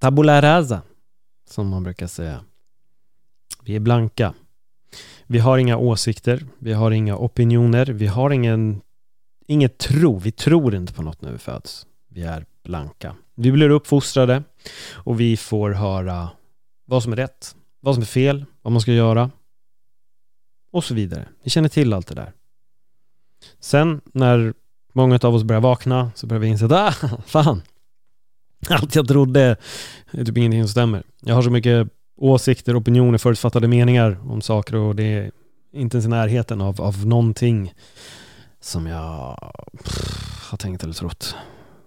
Tabula 0.00 0.42
rasa, 0.42 0.82
som 1.50 1.68
man 1.68 1.82
brukar 1.82 2.06
säga. 2.06 2.44
Vi 3.62 3.76
är 3.76 3.80
blanka. 3.80 4.34
Vi 5.26 5.38
har 5.38 5.58
inga 5.58 5.76
åsikter, 5.76 6.46
vi 6.58 6.72
har 6.72 6.90
inga 6.90 7.16
opinioner, 7.16 7.86
vi 7.86 8.06
har 8.06 8.30
ingen, 8.30 8.80
inget 9.46 9.78
tro. 9.78 10.18
Vi 10.18 10.32
tror 10.32 10.74
inte 10.74 10.92
på 10.92 11.02
något 11.02 11.22
när 11.22 11.32
vi 11.32 11.38
föds. 11.38 11.86
Vi 12.08 12.22
är 12.22 12.46
blanka. 12.62 13.16
Vi 13.34 13.52
blir 13.52 13.70
uppfostrade 13.70 14.42
och 14.92 15.20
vi 15.20 15.36
får 15.36 15.70
höra 15.70 16.28
vad 16.84 17.02
som 17.02 17.12
är 17.12 17.16
rätt, 17.16 17.56
vad 17.80 17.94
som 17.94 18.02
är 18.02 18.06
fel, 18.06 18.44
vad 18.62 18.72
man 18.72 18.80
ska 18.80 18.92
göra 18.92 19.30
och 20.72 20.84
så 20.84 20.94
vidare. 20.94 21.28
Vi 21.42 21.50
känner 21.50 21.68
till 21.68 21.92
allt 21.92 22.06
det 22.06 22.14
där. 22.14 22.32
Sen 23.60 24.00
när 24.04 24.54
många 24.92 25.18
av 25.22 25.34
oss 25.34 25.44
börjar 25.44 25.60
vakna 25.60 26.10
så 26.14 26.26
börjar 26.26 26.40
vi 26.40 26.46
inse 26.46 26.64
att 26.64 26.72
ah, 26.72 27.18
fan, 27.26 27.62
allt 28.68 28.94
jag 28.94 29.08
trodde 29.08 29.56
är 30.10 30.24
typ 30.24 30.36
ingenting 30.36 30.62
som 30.62 30.68
stämmer. 30.68 31.02
Jag 31.20 31.34
har 31.34 31.42
så 31.42 31.50
mycket 31.50 31.88
åsikter, 32.16 32.78
opinioner, 32.78 33.18
förutfattade 33.18 33.68
meningar 33.68 34.20
om 34.30 34.42
saker 34.42 34.76
och 34.76 34.96
det 34.96 35.02
är 35.02 35.30
inte 35.72 35.96
ens 35.96 36.06
i 36.06 36.08
närheten 36.08 36.60
av, 36.60 36.80
av 36.80 37.06
någonting 37.06 37.74
som 38.60 38.86
jag 38.86 39.52
pff, 39.84 40.48
har 40.50 40.58
tänkt 40.58 40.82
eller 40.82 40.94
trott. 40.94 41.34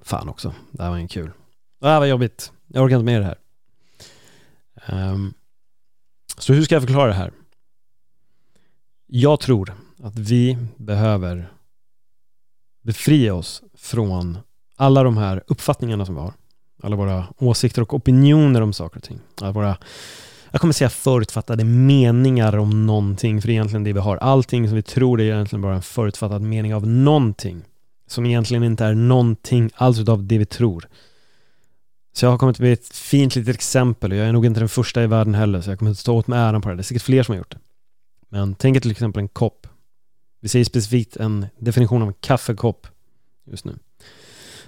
Fan 0.02 0.30
också, 0.30 0.54
det 0.72 0.84
här 0.84 0.90
var 0.90 0.98
inte 0.98 1.14
kul. 1.14 1.32
Det 1.82 1.88
här 1.88 2.00
var 2.00 2.06
jobbigt. 2.06 2.52
Jag 2.68 2.84
orkar 2.84 2.96
inte 2.96 3.06
med 3.06 3.22
det 3.22 3.26
här. 3.26 3.38
Um, 5.12 5.34
så 6.38 6.54
hur 6.54 6.64
ska 6.64 6.76
jag 6.76 6.82
förklara 6.82 7.08
det 7.08 7.14
här? 7.14 7.32
Jag 9.08 9.40
tror 9.40 9.74
att 10.04 10.20
vi 10.20 10.58
behöver 10.78 11.54
befria 12.82 13.34
oss 13.34 13.64
från 13.78 14.38
alla 14.76 15.04
de 15.04 15.18
här 15.18 15.44
uppfattningarna 15.48 16.06
som 16.06 16.16
vi 16.16 16.22
har. 16.22 16.34
Alla 16.84 16.96
våra 16.96 17.26
åsikter 17.38 17.82
och 17.82 17.94
opinioner 17.94 18.62
om 18.62 18.74
saker 18.74 18.98
och 18.98 19.04
ting. 19.04 19.20
Alla 19.42 19.52
våra, 19.52 19.78
jag 20.52 20.62
kommer 20.62 20.74
säga 20.74 20.90
förutfattade 20.90 21.64
meningar 21.64 22.58
om 22.58 22.86
någonting, 22.86 23.42
för 23.42 23.48
det 23.48 23.52
är 23.52 23.56
egentligen 23.56 23.84
det 23.84 23.94
vi 23.94 24.00
har. 24.00 24.18
Allting 24.18 24.68
som 24.68 24.76
vi 24.76 24.82
tror 24.82 25.22
är 25.22 25.26
egentligen 25.26 25.62
bara 25.62 25.76
en 25.76 25.82
förutfattad 25.82 26.42
mening 26.42 26.76
av 26.76 26.88
någonting 26.88 27.62
som 28.08 28.26
egentligen 28.26 28.64
inte 28.64 28.86
är 28.86 28.94
någonting 28.96 29.70
alls 29.76 30.00
utav 30.00 30.28
det 30.28 30.38
vi 30.38 30.46
tror. 30.46 30.88
Så 32.14 32.26
jag 32.26 32.32
har 32.32 32.38
kommit 32.38 32.60
med 32.60 32.74
ett 32.74 32.96
fint 32.96 33.36
litet 33.36 33.56
exempel 33.56 34.12
och 34.12 34.18
jag 34.18 34.28
är 34.28 34.32
nog 34.32 34.46
inte 34.46 34.60
den 34.60 34.70
första 34.70 35.04
i 35.04 35.08
världen 35.08 35.36
heller 35.36 35.62
så 35.62 35.70
jag 35.70 35.80
kommer 35.80 35.92
inte 35.92 36.04
ta 36.04 36.12
åt 36.12 36.28
mig 36.28 36.40
äran 36.40 36.62
på 36.62 36.70
det. 36.70 36.76
Det 36.76 36.82
är 36.82 36.84
säkert 36.84 37.02
fler 37.02 37.24
som 37.24 37.34
har 37.34 37.38
gjort 37.38 37.52
det. 37.52 37.60
Men 38.30 38.56
tänk 38.56 38.78
er 38.78 38.82
till 38.82 38.92
exempel 38.92 39.20
en 39.20 39.28
kopp. 39.28 39.68
Vi 40.42 40.50
säger 40.50 40.66
specifikt 40.66 41.16
en 41.16 41.46
definition 41.60 42.02
av 42.02 42.08
en 42.08 42.14
kaffekopp 42.14 42.88
just 43.46 43.66
nu. 43.66 43.78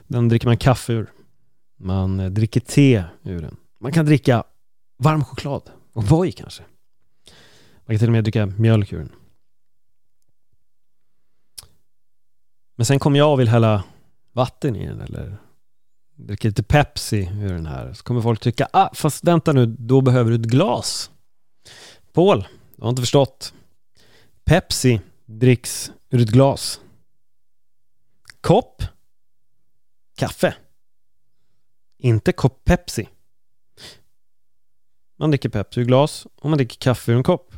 Den 0.07 0.29
dricker 0.29 0.47
man 0.47 0.57
kaffe 0.57 0.93
ur. 0.93 1.11
Man 1.77 2.19
eh, 2.19 2.29
dricker 2.29 2.59
te 2.59 3.03
ur 3.23 3.41
den. 3.41 3.57
Man 3.79 3.91
kan 3.91 4.05
dricka 4.05 4.43
varm 4.97 5.23
choklad 5.23 5.71
och 5.93 6.03
Voi 6.03 6.31
kanske. 6.31 6.63
Man 7.85 7.95
kan 7.95 7.99
till 7.99 8.07
och 8.07 8.13
med 8.13 8.23
dricka 8.23 8.45
mjölk 8.45 8.93
ur 8.93 8.97
den. 8.97 9.11
Men 12.75 12.85
sen 12.85 12.99
kommer 12.99 13.19
jag 13.19 13.31
och 13.31 13.39
vill 13.39 13.47
hälla 13.47 13.83
vatten 14.31 14.75
i 14.75 14.87
den 14.87 15.01
eller 15.01 15.37
dricka 16.15 16.47
lite 16.47 16.63
Pepsi 16.63 17.29
ur 17.41 17.53
den 17.53 17.65
här. 17.65 17.93
Så 17.93 18.03
kommer 18.03 18.21
folk 18.21 18.39
tycka, 18.39 18.67
ah, 18.73 18.89
fast 18.93 19.23
vänta 19.23 19.53
nu, 19.53 19.65
då 19.65 20.01
behöver 20.01 20.29
du 20.31 20.35
ett 20.35 20.51
glas. 20.51 21.11
Paul, 22.13 22.47
du 22.75 22.81
har 22.81 22.89
inte 22.89 23.01
förstått. 23.01 23.53
Pepsi 24.43 25.01
dricks 25.25 25.91
ur 26.09 26.21
ett 26.21 26.29
glas. 26.29 26.79
Kopp? 28.41 28.83
Kaffe. 30.17 30.55
Inte 32.05 32.31
kopp 32.31 32.65
Pepsi. 32.65 33.09
Man 35.19 35.31
dricker 35.31 35.49
Pepsi 35.49 35.81
ur 35.81 35.85
glas 35.85 36.27
och 36.41 36.49
man 36.49 36.57
dricker 36.57 36.77
kaffe 36.77 37.11
ur 37.11 37.17
en 37.17 37.23
kopp. 37.23 37.55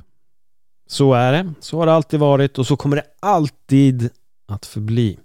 Så 0.85 1.13
är 1.13 1.31
det, 1.31 1.53
så 1.59 1.77
har 1.77 1.85
det 1.85 1.93
alltid 1.93 2.19
varit 2.19 2.57
och 2.57 2.67
så 2.67 2.77
kommer 2.77 2.95
det 2.95 3.05
alltid 3.19 4.09
att 4.45 4.65
förbli. 4.65 5.19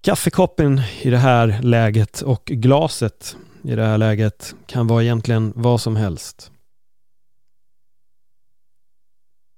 Kaffekoppen 0.00 0.80
i 1.02 1.10
det 1.10 1.18
här 1.18 1.62
läget 1.62 2.20
och 2.20 2.44
glaset 2.44 3.36
i 3.62 3.74
det 3.74 3.86
här 3.86 3.98
läget 3.98 4.54
kan 4.66 4.86
vara 4.86 5.02
egentligen 5.02 5.52
vad 5.56 5.80
som 5.80 5.96
helst. 5.96 6.52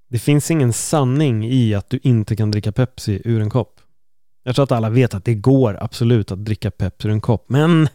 Det 0.09 0.19
finns 0.19 0.51
ingen 0.51 0.73
sanning 0.73 1.45
i 1.45 1.73
att 1.73 1.89
du 1.89 1.99
inte 2.03 2.35
kan 2.35 2.51
dricka 2.51 2.71
Pepsi 2.71 3.21
ur 3.25 3.41
en 3.41 3.49
kopp. 3.49 3.81
Jag 4.47 4.55
tror 4.55 4.63
att 4.63 4.71
alla 4.71 4.89
vet 4.89 5.13
att 5.13 5.25
det 5.25 5.35
går 5.35 5.83
absolut 5.83 6.31
att 6.31 6.45
dricka 6.45 6.71
Pepsi 6.71 7.07
ur 7.07 7.11
en 7.11 7.21
kopp, 7.21 7.49
men 7.49 7.89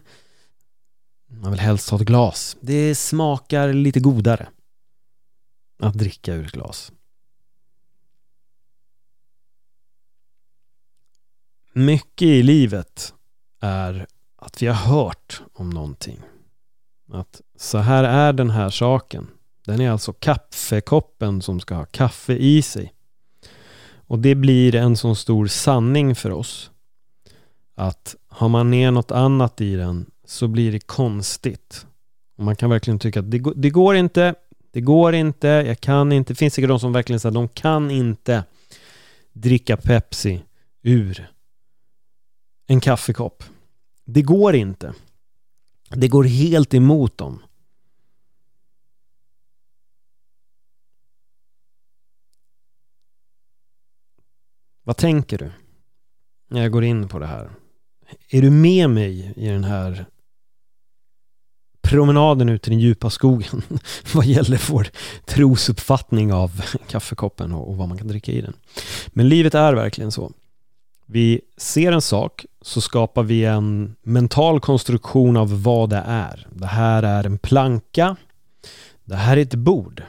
man 1.27 1.51
vill 1.51 1.59
helst 1.59 1.89
ha 1.89 1.97
ett 1.97 2.07
glas. 2.07 2.57
Det 2.61 2.95
smakar 2.95 3.73
lite 3.73 3.99
godare 3.99 4.47
att 5.79 5.93
dricka 5.93 6.33
ur 6.33 6.45
ett 6.45 6.51
glas. 6.51 6.91
Mycket 11.73 12.25
i 12.25 12.43
livet 12.43 13.13
är 13.59 14.07
att 14.35 14.61
vi 14.61 14.67
har 14.67 14.75
hört 14.75 15.41
om 15.53 15.69
någonting. 15.69 16.19
Att 17.11 17.41
så 17.55 17.77
här 17.77 18.03
är 18.03 18.33
den 18.33 18.49
här 18.49 18.69
saken. 18.69 19.27
Den 19.65 19.81
är 19.81 19.91
alltså 19.91 20.13
kaffekoppen 20.13 21.41
som 21.41 21.59
ska 21.59 21.75
ha 21.75 21.85
kaffe 21.85 22.33
i 22.33 22.61
sig. 22.61 22.93
Och 24.13 24.19
det 24.19 24.35
blir 24.35 24.75
en 24.75 24.97
sån 24.97 25.15
stor 25.15 25.47
sanning 25.47 26.15
för 26.15 26.31
oss. 26.31 26.71
Att 27.75 28.15
har 28.27 28.49
man 28.49 28.71
ner 28.71 28.91
något 28.91 29.11
annat 29.11 29.61
i 29.61 29.75
den 29.75 30.05
så 30.25 30.47
blir 30.47 30.71
det 30.71 30.79
konstigt. 30.79 31.85
Och 32.37 32.43
man 32.43 32.55
kan 32.55 32.69
verkligen 32.69 32.99
tycka 32.99 33.19
att 33.19 33.31
det, 33.31 33.39
går, 33.39 33.53
det 33.55 33.69
går 33.69 33.95
inte, 33.95 34.35
det 34.71 34.81
går 34.81 35.15
inte, 35.15 35.47
jag 35.47 35.79
kan 35.79 36.11
inte. 36.11 36.33
Det 36.33 36.37
finns 36.37 36.53
säkert 36.53 36.69
de 36.69 36.79
som 36.79 36.93
verkligen 36.93 37.19
säger 37.19 37.31
att 37.31 37.33
de 37.33 37.47
kan 37.47 37.91
inte 37.91 38.43
dricka 39.31 39.77
Pepsi 39.77 40.43
ur 40.81 41.31
en 42.67 42.79
kaffekopp. 42.79 43.43
Det 44.05 44.21
går 44.21 44.55
inte. 44.55 44.93
Det 45.89 46.07
går 46.07 46.23
helt 46.23 46.73
emot 46.73 47.17
dem. 47.17 47.41
Vad 54.83 54.97
tänker 54.97 55.37
du 55.37 55.51
när 56.49 56.61
jag 56.61 56.71
går 56.71 56.83
in 56.83 57.07
på 57.07 57.19
det 57.19 57.25
här? 57.25 57.49
Är 58.29 58.41
du 58.41 58.49
med 58.49 58.89
mig 58.89 59.33
i 59.35 59.47
den 59.47 59.63
här 59.63 60.05
promenaden 61.81 62.49
ut 62.49 62.67
i 62.67 62.69
den 62.69 62.79
djupa 62.79 63.09
skogen 63.09 63.61
vad 64.13 64.25
gäller 64.25 64.71
vår 64.71 64.87
trosuppfattning 65.25 66.33
av 66.33 66.61
kaffekoppen 66.87 67.51
och 67.51 67.77
vad 67.77 67.87
man 67.87 67.97
kan 67.97 68.07
dricka 68.07 68.31
i 68.31 68.41
den? 68.41 68.53
Men 69.07 69.29
livet 69.29 69.55
är 69.55 69.73
verkligen 69.73 70.11
så. 70.11 70.31
Vi 71.05 71.41
ser 71.57 71.91
en 71.91 72.01
sak 72.01 72.45
så 72.61 72.81
skapar 72.81 73.23
vi 73.23 73.45
en 73.45 73.95
mental 74.01 74.59
konstruktion 74.59 75.37
av 75.37 75.63
vad 75.63 75.89
det 75.89 76.03
är. 76.07 76.47
Det 76.51 76.67
här 76.67 77.03
är 77.03 77.23
en 77.23 77.37
planka. 77.37 78.15
Det 79.05 79.15
här 79.15 79.37
är 79.37 79.41
ett 79.41 79.55
bord. 79.55 80.03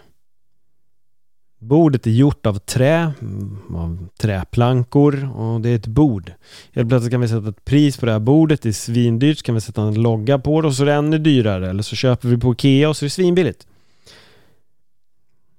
Bordet 1.65 2.07
är 2.07 2.11
gjort 2.11 2.47
av 2.47 2.59
trä, 2.59 3.13
mm, 3.21 3.77
av 3.77 4.09
träplankor 4.19 5.31
och 5.37 5.61
det 5.61 5.69
är 5.69 5.77
ett 5.77 5.87
bord. 5.87 6.33
Helt 6.73 6.89
plötsligt 6.89 7.11
kan 7.13 7.21
vi 7.21 7.29
sätta 7.29 7.49
ett 7.49 7.65
pris 7.65 7.97
på 7.97 8.07
det 8.07 8.13
här 8.13 8.19
bordet, 8.19 8.63
det 8.63 8.69
är 8.69 8.73
svindyrt, 8.73 9.39
så 9.39 9.45
kan 9.45 9.55
vi 9.55 9.61
sätta 9.61 9.83
en 9.83 10.03
logga 10.03 10.39
på 10.39 10.61
det 10.61 10.69
och 10.69 10.75
så 10.75 10.83
är 10.83 10.87
det 10.87 10.95
ännu 10.95 11.19
dyrare. 11.19 11.71
Eller 11.71 11.83
så 11.83 11.97
köper 11.97 12.29
vi 12.29 12.39
på 12.39 12.53
Ikea 12.53 12.89
och 12.89 12.97
så 12.97 13.05
är 13.05 13.07
det 13.07 13.11
svinbilligt. 13.11 13.67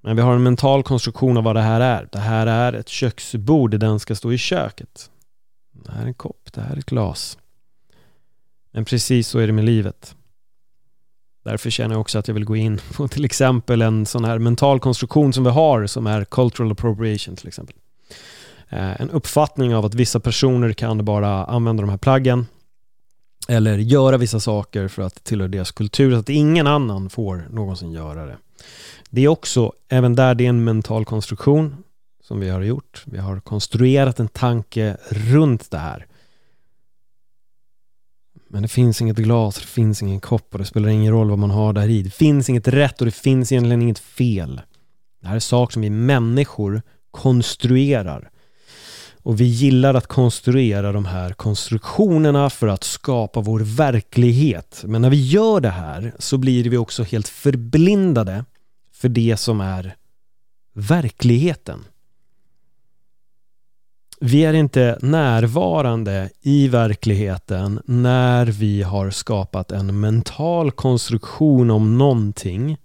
Men 0.01 0.15
vi 0.15 0.21
har 0.21 0.35
en 0.35 0.43
mental 0.43 0.83
konstruktion 0.83 1.38
av 1.38 1.43
vad 1.43 1.55
det 1.55 1.62
här 1.62 1.81
är. 1.81 2.07
Det 2.12 2.19
här 2.19 2.47
är 2.47 2.74
ett 2.74 2.89
köksbord, 2.89 3.79
den 3.79 4.00
ska 4.00 4.15
stå 4.15 4.33
i 4.33 4.38
köket. 4.38 5.09
Det 5.71 5.91
här 5.91 6.03
är 6.03 6.07
en 6.07 6.13
kopp, 6.13 6.53
det 6.53 6.62
här 6.62 6.74
är 6.75 6.79
ett 6.79 6.85
glas. 6.85 7.38
Men 8.71 8.85
precis 8.85 9.27
så 9.27 9.39
är 9.39 9.47
det 9.47 9.53
med 9.53 9.65
livet. 9.65 10.15
Därför 11.46 11.70
känner 11.70 11.96
jag 11.96 12.02
också 12.02 12.20
att 12.20 12.28
jag 12.28 12.36
vill 12.36 12.46
gå 12.46 12.56
in 12.56 12.80
på 12.94 13.08
till 13.08 13.25
exempel 13.25 13.82
en 13.82 14.06
sån 14.06 14.25
här 14.25 14.40
mental 14.40 14.80
konstruktion 14.80 15.34
som 15.34 15.44
vi 15.44 15.50
har 15.50 15.88
som 15.88 16.08
är 16.08 16.25
cultural 16.25 16.72
appropriation 16.72 17.36
till 17.36 17.48
exempel. 17.48 17.75
Eh, 18.70 19.02
en 19.02 19.10
uppfattning 19.10 19.75
av 19.75 19.86
att 19.86 19.94
vissa 19.94 20.20
personer 20.20 20.74
kan 20.74 21.06
bara 21.06 21.46
använda 21.46 21.82
de 21.82 21.90
här 21.90 21.98
plaggen 21.98 22.48
eller 23.48 23.78
göra 23.78 24.18
vissa 24.18 24.40
saker 24.40 24.88
för 24.88 25.02
att 25.02 25.24
tillhöra 25.24 25.48
deras 25.48 25.72
kultur, 25.72 26.12
så 26.12 26.18
att 26.18 26.29
ingen 26.29 26.68
annan 26.68 27.10
får 27.10 27.48
någonsin 27.50 27.92
göra 27.92 28.25
det. 28.25 28.38
Det 29.10 29.22
är 29.22 29.27
också, 29.27 29.72
även 29.90 30.16
där, 30.16 30.36
det 30.36 30.46
är 30.46 30.50
en 30.50 30.64
mental 30.64 31.05
konstruktion 31.05 31.75
som 32.24 32.40
vi 32.40 32.50
har 32.50 32.62
gjort. 32.62 33.03
Vi 33.05 33.18
har 33.18 33.40
konstruerat 33.40 34.20
en 34.20 34.27
tanke 34.27 34.98
runt 35.10 35.72
det 35.72 35.77
här. 35.77 36.05
Men 38.55 38.61
det 38.61 38.68
finns 38.68 39.01
inget 39.01 39.18
glas, 39.18 39.55
det 39.55 39.68
finns 39.68 40.01
ingen 40.01 40.20
kopp 40.20 40.53
och 40.53 40.59
det 40.59 40.65
spelar 40.65 40.89
ingen 40.89 41.13
roll 41.13 41.29
vad 41.29 41.39
man 41.39 41.51
har 41.51 41.74
där 41.74 41.89
i. 41.89 42.01
Det 42.01 42.09
finns 42.09 42.50
inget 42.50 42.68
rätt 42.68 43.01
och 43.01 43.05
det 43.05 43.11
finns 43.11 43.51
egentligen 43.51 43.81
inget 43.81 44.00
fel. 44.00 44.61
Det 45.22 45.27
här 45.27 45.35
är 45.35 45.39
saker 45.39 45.74
som 45.74 45.81
vi 45.81 45.89
människor 45.89 46.81
konstruerar. 47.11 48.29
Och 49.24 49.41
vi 49.41 49.46
gillar 49.46 49.94
att 49.94 50.07
konstruera 50.07 50.91
de 50.91 51.05
här 51.05 51.33
konstruktionerna 51.33 52.50
för 52.50 52.68
att 52.68 52.83
skapa 52.83 53.41
vår 53.41 53.59
verklighet. 53.59 54.83
Men 54.87 55.01
när 55.01 55.09
vi 55.09 55.27
gör 55.27 55.59
det 55.59 55.70
här 55.70 56.13
så 56.20 56.37
blir 56.37 56.70
vi 56.70 56.77
också 56.77 57.03
helt 57.03 57.27
förblindade 57.27 58.46
för 58.94 59.09
det 59.09 59.37
som 59.37 59.61
är 59.61 59.96
verkligheten. 60.74 61.85
Vi 64.27 64.46
är 64.46 64.53
inte 64.53 65.00
närvarande 65.01 66.29
i 66.42 66.68
verkligheten 66.68 67.81
när 67.85 68.46
vi 68.46 68.81
har 68.83 69.09
skapat 69.09 69.72
en 69.72 70.00
mental 70.00 70.72
konstruktion 70.72 71.72
om 71.72 71.98
någonting. 71.98 72.77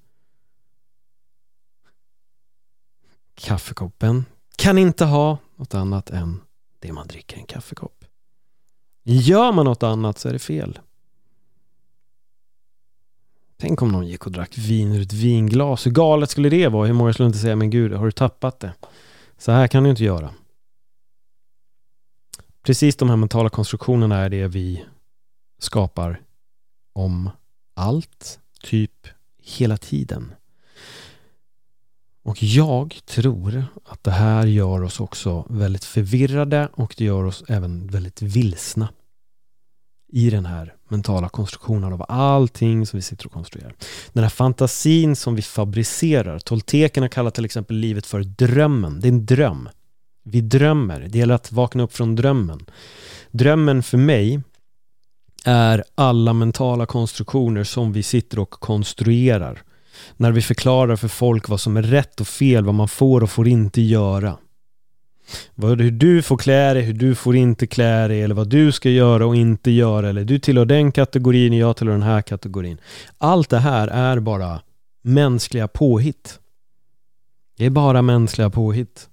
Kaffekoppen 3.35 4.25
kan 4.57 4.79
inte 4.79 5.05
ha 5.05 5.39
något 5.57 5.75
annat 5.75 6.11
än 6.11 6.41
det 6.79 6.93
man 6.93 7.07
dricker 7.07 7.37
i 7.37 7.41
en 7.41 7.47
kaffekopp. 7.47 8.05
Gör 9.03 9.53
man 9.53 9.65
något 9.65 9.83
annat 9.83 10.19
så 10.19 10.29
är 10.29 10.33
det 10.33 10.39
fel. 10.39 10.79
Tänk 13.57 13.83
om 13.83 13.93
någon 13.93 14.07
gick 14.07 14.27
och 14.27 14.33
drack 14.33 14.59
vin 14.59 14.93
ur 14.93 15.03
ett 15.03 15.13
vinglas. 15.13 15.87
Hur 15.87 15.91
galet 15.91 16.31
skulle 16.31 16.49
det 16.49 16.69
vara? 16.69 16.87
Hur 16.87 16.95
många 16.95 17.13
skulle 17.13 17.27
inte 17.27 17.39
säga 17.39 17.57
men 17.57 17.71
gud, 17.71 17.93
har 17.93 18.05
du 18.05 18.13
tappat 18.13 18.61
det? 18.61 18.73
Så 19.39 19.53
här 19.53 19.69
kan 19.69 19.85
du 19.85 19.91
inte 19.91 20.05
göra. 20.05 20.31
Precis 22.63 22.97
de 22.97 23.09
här 23.09 23.17
mentala 23.17 23.49
konstruktionerna 23.49 24.17
är 24.17 24.29
det 24.29 24.49
vi 24.49 24.85
skapar 25.59 26.21
om 26.93 27.31
allt, 27.75 28.41
typ 28.63 29.07
hela 29.43 29.77
tiden. 29.77 30.33
Och 32.23 32.43
jag 32.43 33.01
tror 33.07 33.65
att 33.85 34.05
det 34.05 34.11
här 34.11 34.47
gör 34.47 34.83
oss 34.83 35.01
också 35.01 35.47
väldigt 35.49 35.85
förvirrade 35.85 36.69
och 36.73 36.95
det 36.99 37.05
gör 37.05 37.25
oss 37.25 37.45
även 37.49 37.87
väldigt 37.87 38.23
vilsna 38.23 38.89
i 40.13 40.31
den 40.31 40.47
här 40.47 40.75
mentala 40.89 41.29
konstruktionen 41.29 41.93
av 41.93 42.05
allting 42.09 42.87
som 42.87 42.97
vi 42.97 43.03
sitter 43.03 43.27
och 43.27 43.33
konstruerar. 43.33 43.75
Den 44.13 44.23
här 44.23 44.31
fantasin 44.31 45.17
som 45.17 45.35
vi 45.35 45.43
fabricerar. 45.43 46.39
Toltekerna 46.39 47.09
kallar 47.09 47.31
till 47.31 47.45
exempel 47.45 47.77
livet 47.77 48.07
för 48.07 48.21
drömmen. 48.21 49.01
Det 49.01 49.09
är 49.09 49.13
en 49.13 49.27
dröm. 49.27 49.69
Vi 50.23 50.41
drömmer. 50.41 51.07
Det 51.09 51.19
gäller 51.19 51.35
att 51.35 51.53
vakna 51.53 51.83
upp 51.83 51.93
från 51.93 52.17
drömmen. 52.17 52.67
Drömmen 53.31 53.83
för 53.83 53.99
mig 53.99 54.41
är 55.45 55.85
alla 55.95 56.33
mentala 56.33 56.87
konstruktioner 56.87 57.65
som 57.65 57.93
vi 57.93 58.03
sitter 58.03 58.39
och 58.39 58.51
konstruerar. 58.51 59.63
När 60.17 60.33
vi 60.33 60.43
förklarar 60.43 60.97
för 60.97 61.09
folk 61.09 61.49
vad 61.49 61.61
som 61.61 61.77
är 61.77 61.83
rätt 61.83 62.21
och 62.21 62.29
fel, 62.29 62.65
vad 62.65 62.75
man 62.75 62.89
får 62.89 63.23
och 63.23 63.31
får 63.31 63.49
inte 63.49 63.81
göra. 63.81 64.39
hur 65.57 65.91
du 65.91 66.23
får 66.23 66.37
klä 66.37 66.75
dig, 66.75 66.83
hur 66.83 66.95
du 66.95 67.15
får 67.15 67.37
inte 67.37 67.67
klä 67.67 68.09
dig 68.09 68.23
eller 68.23 68.35
vad 68.35 68.49
du 68.49 68.73
ska 68.73 68.91
göra 68.91 69.27
och 69.27 69.37
inte 69.37 69.71
göra 69.71 70.09
eller 70.09 70.25
du 70.25 70.39
tillhör 70.39 70.65
den 70.65 70.93
kategorin 70.93 71.53
och 71.53 71.59
jag 71.59 71.77
tillhör 71.77 71.95
den 71.95 72.03
här 72.03 72.23
kategorin. 72.23 72.81
Allt 73.19 73.51
det 73.51 73.59
här 73.59 73.89
är 73.89 74.21
bara 74.21 74.61
mänskliga 75.03 75.69
påhitt. 75.69 76.39
Det 77.57 77.67
är 77.67 77.71
bara 77.71 78.03
mänskliga 78.03 78.51
påhitt. 78.51 79.10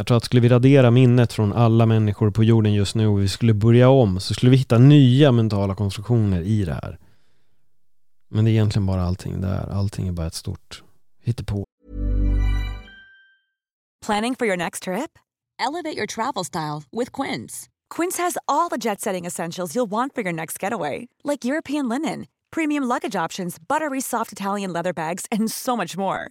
Jag 0.00 0.06
tror 0.06 0.16
att 0.16 0.24
skulle 0.24 0.40
vi 0.40 0.48
radera 0.48 0.90
minnet 0.90 1.32
från 1.32 1.52
alla 1.52 1.86
människor 1.86 2.30
på 2.30 2.44
jorden 2.44 2.74
just 2.74 2.94
nu 2.94 3.06
och 3.06 3.22
vi 3.22 3.28
skulle 3.28 3.54
börja 3.54 3.88
om 3.88 4.20
så 4.20 4.34
skulle 4.34 4.50
vi 4.50 4.56
hitta 4.56 4.78
nya 4.78 5.32
mentala 5.32 5.74
konstruktioner 5.74 6.40
i 6.42 6.64
det 6.64 6.72
här. 6.72 6.98
Men 8.30 8.44
det 8.44 8.50
är 8.50 8.52
egentligen 8.52 8.86
bara 8.86 9.02
allting 9.02 9.40
där. 9.40 9.70
Allting 9.72 10.08
är 10.08 10.12
bara 10.12 10.26
ett 10.26 10.34
stort 10.34 10.82
hittepå. 11.22 11.64
Planning 14.06 14.36
for 14.36 14.46
your 14.46 14.56
next 14.56 14.82
trip? 14.82 15.18
Elevate 15.68 15.96
your 15.96 16.06
travel 16.06 16.44
style 16.44 16.82
with 16.92 17.22
Quince. 17.22 17.68
Quince 17.96 18.22
has 18.22 18.38
all 18.44 18.70
the 18.70 18.88
jet-setting 18.88 19.26
essentials 19.26 19.76
you'll 19.76 19.90
want 19.90 20.14
for 20.14 20.24
your 20.24 20.32
next 20.32 20.62
getaway. 20.62 21.08
Like 21.24 21.48
European 21.48 21.88
linen, 21.88 22.26
premium 22.50 22.88
luggage 22.88 23.24
options, 23.24 23.58
buttery 23.68 24.00
soft 24.00 24.32
Italian 24.32 24.72
leather 24.72 24.92
bags 24.92 25.26
and 25.30 25.50
so 25.50 25.76
much 25.76 25.96
more 25.96 26.30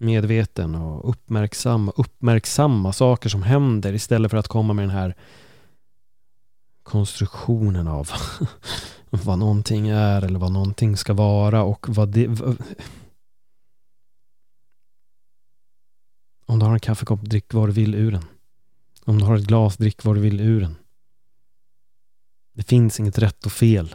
medveten 0.00 0.74
och 0.74 1.10
uppmärksam, 1.10 1.92
uppmärksamma 1.96 2.92
saker 2.92 3.28
som 3.28 3.42
händer 3.42 3.92
istället 3.92 4.30
för 4.30 4.38
att 4.38 4.48
komma 4.48 4.72
med 4.72 4.82
den 4.82 4.96
här 4.96 5.14
konstruktionen 6.82 7.88
av 7.88 8.10
vad 9.10 9.38
någonting 9.38 9.88
är 9.88 10.22
eller 10.22 10.38
vad 10.38 10.52
någonting 10.52 10.96
ska 10.96 11.12
vara 11.12 11.62
och 11.62 11.86
vad 11.88 12.08
det... 12.08 12.28
Om 16.46 16.58
du 16.58 16.66
har 16.66 16.72
en 16.72 16.80
kaffekopp, 16.80 17.22
drick 17.22 17.54
vad 17.54 17.68
du 17.68 17.72
vill 17.72 17.94
ur 17.94 18.12
den. 18.12 18.24
Om 19.04 19.18
du 19.18 19.24
har 19.24 19.36
ett 19.36 19.46
glas, 19.46 19.76
drick 19.76 20.04
vad 20.04 20.16
du 20.16 20.20
vill 20.20 20.40
ur 20.40 20.60
den. 20.60 20.76
Det 22.52 22.62
finns 22.62 23.00
inget 23.00 23.18
rätt 23.18 23.46
och 23.46 23.52
fel. 23.52 23.94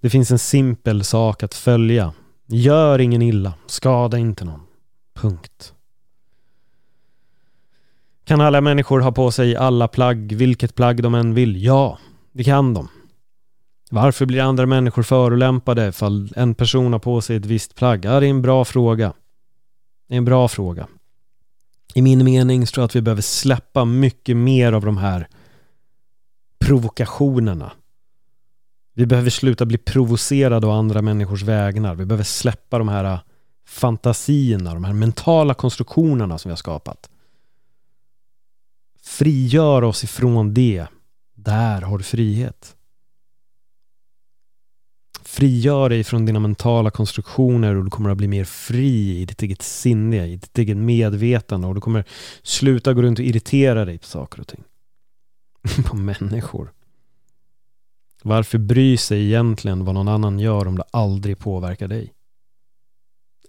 Det 0.00 0.10
finns 0.10 0.30
en 0.30 0.38
simpel 0.38 1.04
sak 1.04 1.42
att 1.42 1.54
följa. 1.54 2.12
Gör 2.46 2.98
ingen 2.98 3.22
illa, 3.22 3.54
skada 3.66 4.18
inte 4.18 4.44
någon. 4.44 4.60
Punkt. 5.20 5.74
Kan 8.24 8.40
alla 8.40 8.60
människor 8.60 9.00
ha 9.00 9.12
på 9.12 9.30
sig 9.30 9.56
alla 9.56 9.88
plagg, 9.88 10.32
vilket 10.32 10.74
plagg 10.74 11.02
de 11.02 11.14
än 11.14 11.34
vill? 11.34 11.64
Ja, 11.64 11.98
det 12.32 12.44
kan 12.44 12.74
de. 12.74 12.88
Varför 13.90 14.26
blir 14.26 14.42
andra 14.42 14.66
människor 14.66 15.02
förolämpade 15.02 15.88
ifall 15.88 16.32
en 16.36 16.54
person 16.54 16.92
har 16.92 17.00
på 17.00 17.20
sig 17.20 17.36
ett 17.36 17.46
visst 17.46 17.74
plagg? 17.74 18.04
Ja, 18.04 18.20
det 18.20 18.26
är 18.26 18.30
en 18.30 18.42
bra 18.42 18.64
fråga. 18.64 19.12
Det 20.08 20.14
är 20.14 20.18
en 20.18 20.24
bra 20.24 20.48
fråga. 20.48 20.86
I 21.94 22.02
min 22.02 22.24
mening 22.24 22.66
tror 22.66 22.82
jag 22.82 22.86
att 22.86 22.96
vi 22.96 23.02
behöver 23.02 23.22
släppa 23.22 23.84
mycket 23.84 24.36
mer 24.36 24.72
av 24.72 24.84
de 24.84 24.96
här 24.96 25.28
provokationerna. 26.58 27.72
Vi 28.94 29.06
behöver 29.06 29.30
sluta 29.30 29.66
bli 29.66 29.78
provocerade 29.78 30.66
av 30.66 30.72
andra 30.72 31.02
människors 31.02 31.42
vägnar. 31.42 31.94
Vi 31.94 32.04
behöver 32.04 32.24
släppa 32.24 32.78
de 32.78 32.88
här 32.88 33.18
fantasierna, 33.70 34.74
de 34.74 34.84
här 34.84 34.92
mentala 34.92 35.54
konstruktionerna 35.54 36.38
som 36.38 36.48
vi 36.48 36.52
har 36.52 36.56
skapat. 36.56 37.10
Frigör 39.02 39.84
oss 39.84 40.04
ifrån 40.04 40.54
det. 40.54 40.86
Där 41.34 41.82
har 41.82 41.98
du 41.98 42.04
frihet. 42.04 42.76
Frigör 45.22 45.88
dig 45.88 46.04
från 46.04 46.26
dina 46.26 46.40
mentala 46.40 46.90
konstruktioner 46.90 47.74
och 47.74 47.84
du 47.84 47.90
kommer 47.90 48.10
att 48.10 48.16
bli 48.16 48.28
mer 48.28 48.44
fri 48.44 49.20
i 49.20 49.24
ditt 49.24 49.42
eget 49.42 49.62
sinne, 49.62 50.26
i 50.26 50.36
ditt 50.36 50.58
eget 50.58 50.76
medvetande 50.76 51.66
och 51.66 51.74
du 51.74 51.80
kommer 51.80 52.04
sluta 52.42 52.94
gå 52.94 53.02
runt 53.02 53.18
och 53.18 53.24
irritera 53.24 53.84
dig 53.84 53.98
på 53.98 54.06
saker 54.06 54.40
och 54.40 54.48
ting. 54.48 54.64
på 55.86 55.96
människor. 55.96 56.72
Varför 58.22 58.58
bry 58.58 58.96
sig 58.96 59.24
egentligen 59.24 59.84
vad 59.84 59.94
någon 59.94 60.08
annan 60.08 60.38
gör 60.38 60.68
om 60.68 60.76
det 60.76 60.84
aldrig 60.90 61.38
påverkar 61.38 61.88
dig? 61.88 62.12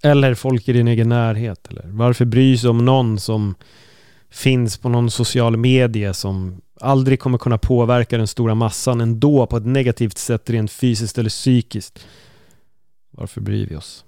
Eller 0.03 0.33
folk 0.33 0.67
i 0.67 0.73
din 0.73 0.87
egen 0.87 1.09
närhet. 1.09 1.67
Eller 1.67 1.85
varför 1.87 2.25
bry 2.25 2.57
sig 2.57 2.69
om 2.69 2.85
någon 2.85 3.19
som 3.19 3.55
finns 4.29 4.77
på 4.77 4.89
någon 4.89 5.11
social 5.11 5.57
media 5.57 6.13
som 6.13 6.61
aldrig 6.79 7.19
kommer 7.19 7.37
kunna 7.37 7.57
påverka 7.57 8.17
den 8.17 8.27
stora 8.27 8.55
massan 8.55 9.01
ändå 9.01 9.47
på 9.47 9.57
ett 9.57 9.65
negativt 9.65 10.17
sätt 10.17 10.49
rent 10.49 10.71
fysiskt 10.71 11.17
eller 11.17 11.29
psykiskt. 11.29 12.07
Varför 13.11 13.41
bryr 13.41 13.67
vi 13.67 13.75
oss? 13.75 14.05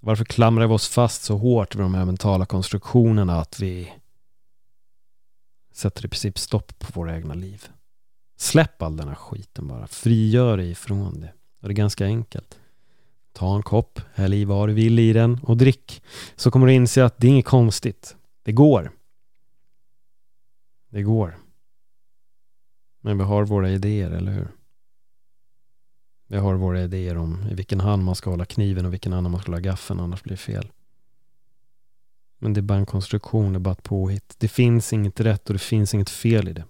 Varför 0.00 0.24
klamrar 0.24 0.66
vi 0.66 0.74
oss 0.74 0.88
fast 0.88 1.22
så 1.22 1.36
hårt 1.36 1.74
vid 1.74 1.82
de 1.82 1.94
här 1.94 2.04
mentala 2.04 2.46
konstruktionerna 2.46 3.40
att 3.40 3.60
vi 3.60 3.92
sätter 5.72 6.04
i 6.04 6.08
princip 6.08 6.38
stopp 6.38 6.78
på 6.78 7.00
våra 7.00 7.16
egna 7.16 7.34
liv? 7.34 7.68
Släpp 8.36 8.82
all 8.82 8.96
den 8.96 9.08
här 9.08 9.14
skiten 9.14 9.68
bara. 9.68 9.86
Frigör 9.86 10.56
dig 10.56 10.70
ifrån 10.70 11.20
det. 11.20 11.32
Och 11.60 11.68
det 11.68 11.72
är 11.72 11.76
ganska 11.76 12.04
enkelt. 12.04 12.58
Ta 13.32 13.56
en 13.56 13.62
kopp, 13.62 14.00
häll 14.14 14.34
i 14.34 14.44
vad 14.44 14.68
du 14.68 14.72
vill 14.72 14.98
i 14.98 15.12
den 15.12 15.40
och 15.42 15.56
drick. 15.56 16.02
Så 16.36 16.50
kommer 16.50 16.66
du 16.66 16.72
inse 16.72 17.04
att 17.04 17.18
det 17.18 17.26
är 17.26 17.30
inget 17.30 17.44
konstigt. 17.44 18.16
Det 18.42 18.52
går. 18.52 18.92
Det 20.88 21.02
går. 21.02 21.38
Men 23.00 23.18
vi 23.18 23.24
har 23.24 23.44
våra 23.44 23.70
idéer, 23.70 24.10
eller 24.10 24.32
hur? 24.32 24.48
Vi 26.26 26.36
har 26.36 26.54
våra 26.54 26.82
idéer 26.82 27.16
om 27.16 27.46
i 27.50 27.54
vilken 27.54 27.80
hand 27.80 28.04
man 28.04 28.14
ska 28.14 28.30
hålla 28.30 28.44
kniven 28.44 28.86
och 28.86 28.92
vilken 28.92 29.12
annan 29.12 29.32
man 29.32 29.40
ska 29.40 29.52
hålla 29.52 29.60
gaffeln, 29.60 30.00
annars 30.00 30.22
blir 30.22 30.32
det 30.32 30.36
fel. 30.36 30.72
Men 32.38 32.52
det 32.52 32.60
är 32.60 32.62
bara 32.62 32.78
en 32.78 32.86
konstruktion, 32.86 33.52
det 33.52 33.56
är 33.56 33.60
bara 33.60 33.72
ett 33.72 33.82
påhitt. 33.82 34.34
Det 34.38 34.48
finns 34.48 34.92
inget 34.92 35.20
rätt 35.20 35.46
och 35.46 35.52
det 35.52 35.58
finns 35.58 35.94
inget 35.94 36.10
fel 36.10 36.48
i 36.48 36.52
det. 36.52 36.64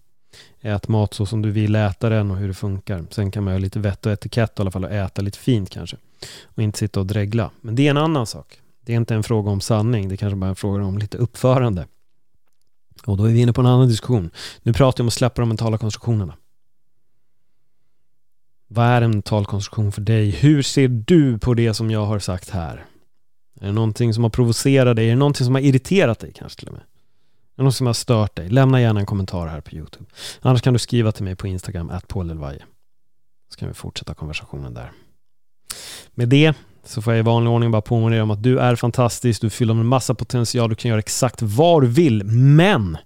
Ät 0.61 0.88
mat 0.88 1.14
så 1.14 1.27
som 1.27 1.42
du 1.42 1.51
vill 1.51 1.74
äta 1.74 2.09
den 2.09 2.31
och 2.31 2.37
hur 2.37 2.48
det 2.48 2.55
funkar. 2.55 3.05
Sen 3.11 3.31
kan 3.31 3.44
man 3.44 3.53
ha 3.55 3.59
lite 3.59 3.79
vett 3.79 4.07
och 4.07 4.12
etikett 4.12 4.59
i 4.59 4.62
alla 4.62 4.70
fall 4.70 4.85
och 4.85 4.90
äta 4.90 5.22
lite 5.22 5.38
fint 5.38 5.70
kanske. 5.70 5.96
Och 6.44 6.62
inte 6.62 6.79
sitta 6.79 7.01
och 7.01 7.07
dregla. 7.07 7.51
Men 7.61 7.74
det 7.74 7.87
är 7.87 7.90
en 7.90 7.96
annan 7.96 8.27
sak. 8.27 8.59
Det 8.81 8.92
är 8.92 8.96
inte 8.96 9.14
en 9.14 9.22
fråga 9.22 9.51
om 9.51 9.61
sanning, 9.61 10.09
det 10.09 10.14
är 10.14 10.16
kanske 10.16 10.37
bara 10.37 10.51
en 10.51 10.57
fråga 10.57 10.85
om 10.85 10.98
lite 10.98 11.16
uppförande. 11.18 11.87
Och 13.07 13.16
då 13.16 13.24
är 13.24 13.33
vi 13.33 13.40
inne 13.40 13.53
på 13.53 13.61
en 13.61 13.66
annan 13.66 13.88
diskussion. 13.88 14.31
Nu 14.62 14.72
pratar 14.72 15.01
jag 15.01 15.05
om 15.05 15.09
att 15.09 15.14
släppa 15.14 15.42
de 15.42 15.48
mentala 15.48 15.79
konstruktionerna. 15.79 16.35
Vad 18.68 18.87
är 18.87 19.03
en 19.03 19.11
mental 19.11 19.46
konstruktion 19.46 19.92
för 19.92 20.01
dig? 20.01 20.31
Hur 20.31 20.62
ser 20.62 20.88
du 20.88 21.38
på 21.38 21.55
det 21.55 21.74
som 21.74 21.90
jag 21.90 22.07
har 22.07 22.18
sagt 22.18 22.51
här? 22.51 22.85
Är 23.61 23.66
det 23.66 23.72
någonting 23.72 24.14
som 24.14 24.22
har 24.22 24.31
provocerat 24.31 24.96
dig? 24.96 25.07
Är 25.07 25.11
det 25.11 25.16
någonting 25.16 25.44
som 25.44 25.55
har 25.55 25.62
irriterat 25.62 26.18
dig 26.18 26.33
kanske 26.35 26.59
till 26.59 26.68
och 26.68 26.74
med? 26.74 26.83
Är 27.58 27.62
det 27.62 27.64
något 27.64 27.74
som 27.74 27.86
har 27.86 27.94
stört 27.94 28.36
dig? 28.36 28.48
Lämna 28.48 28.80
gärna 28.80 29.00
en 29.00 29.06
kommentar 29.06 29.46
här 29.46 29.60
på 29.60 29.74
YouTube. 29.74 30.04
Annars 30.40 30.62
kan 30.62 30.72
du 30.72 30.78
skriva 30.78 31.12
till 31.12 31.24
mig 31.24 31.36
på 31.36 31.46
Instagram, 31.46 31.90
att 31.90 32.12
Så 32.12 33.58
kan 33.58 33.68
vi 33.68 33.74
fortsätta 33.74 34.14
konversationen 34.14 34.74
där. 34.74 34.92
Med 36.10 36.28
det 36.28 36.54
så 36.84 37.02
får 37.02 37.12
jag 37.12 37.20
i 37.20 37.22
vanlig 37.22 37.52
ordning 37.52 37.70
bara 37.70 37.82
påminna 37.82 38.10
dig 38.10 38.22
om 38.22 38.30
att 38.30 38.42
du 38.42 38.58
är 38.58 38.76
fantastisk, 38.76 39.40
du 39.40 39.50
fyller 39.50 39.74
med 39.74 39.86
massa 39.86 40.14
potential, 40.14 40.70
du 40.70 40.74
kan 40.74 40.88
göra 40.88 40.98
exakt 40.98 41.42
vad 41.42 41.82
du 41.82 41.88
vill, 41.88 42.24
men 42.24 42.98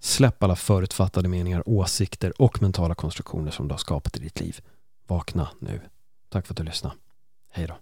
släpp 0.00 0.42
alla 0.42 0.56
förutfattade 0.56 1.28
meningar, 1.28 1.68
åsikter 1.68 2.42
och 2.42 2.62
mentala 2.62 2.94
konstruktioner 2.94 3.50
som 3.50 3.68
du 3.68 3.72
har 3.72 3.78
skapat 3.78 4.16
i 4.16 4.20
ditt 4.20 4.40
liv. 4.40 4.60
Vakna 5.06 5.48
nu. 5.58 5.80
Tack 6.28 6.46
för 6.46 6.52
att 6.52 6.58
du 6.58 6.64
lyssnade. 6.64 6.96
Hej 7.50 7.66
då. 7.66 7.74